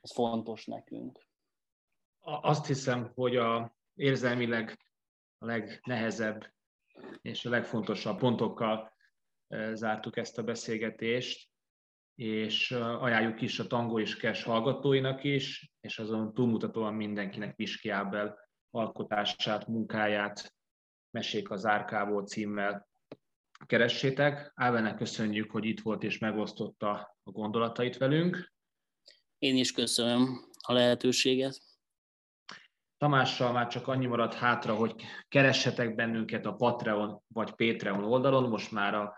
[0.01, 1.27] ez fontos nekünk.
[2.25, 4.77] Azt hiszem, hogy a érzelmileg
[5.37, 6.53] a legnehezebb
[7.21, 8.92] és a legfontosabb pontokkal
[9.73, 11.49] zártuk ezt a beszélgetést,
[12.15, 18.49] és ajánljuk is a Tango és Kes hallgatóinak is, és azon túlmutatóan mindenkinek Piski Ábel
[18.69, 20.55] alkotását, munkáját
[21.11, 22.87] Mesék az Árkából címmel
[23.65, 24.51] keressétek.
[24.55, 26.89] Ávelnek köszönjük, hogy itt volt és megosztotta
[27.23, 28.53] a gondolatait velünk.
[29.37, 31.59] Én is köszönöm a lehetőséget.
[32.97, 34.95] Tamással már csak annyi maradt hátra, hogy
[35.27, 38.49] keressetek bennünket a Patreon vagy Patreon oldalon.
[38.49, 39.17] Most már a,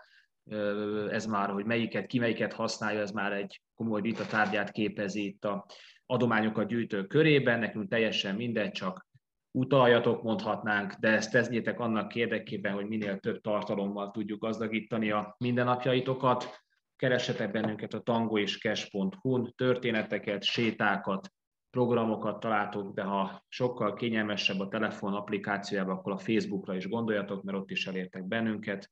[1.10, 5.44] ez már, hogy melyiket, ki melyiket használja, ez már egy komoly vita tárgyát képezi itt
[5.44, 5.66] a
[6.06, 7.58] adományokat gyűjtő körében.
[7.58, 9.06] Nekünk teljesen mindegy, csak
[9.50, 16.64] utaljatok, mondhatnánk, de ezt tesznétek annak érdekében, hogy minél több tartalommal tudjuk gazdagítani a mindennapjaitokat.
[16.96, 21.30] Keressetek bennünket a tango és cash.hu-n, történeteket, sétákat,
[21.70, 27.58] programokat találtok, de ha sokkal kényelmesebb a telefon applikációjában, akkor a Facebookra is gondoljatok, mert
[27.58, 28.90] ott is elértek bennünket.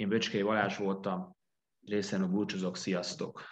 [0.00, 1.36] Én Böcskei Balázs voltam,
[1.86, 3.42] részemről búcsúzok, sziasztok!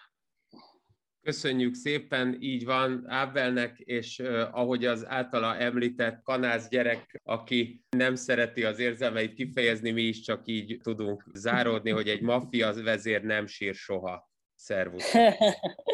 [1.20, 8.14] Köszönjük szépen, így van Ábelnek, és uh, ahogy az általa említett kanász gyerek, aki nem
[8.14, 13.46] szereti az érzelmeit kifejezni, mi is csak így tudunk záródni, hogy egy maffia vezér nem
[13.46, 14.30] sír soha.
[14.54, 15.14] Szervusz!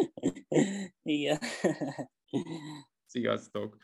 [1.02, 1.38] Igen.
[3.06, 3.76] Sziasztok!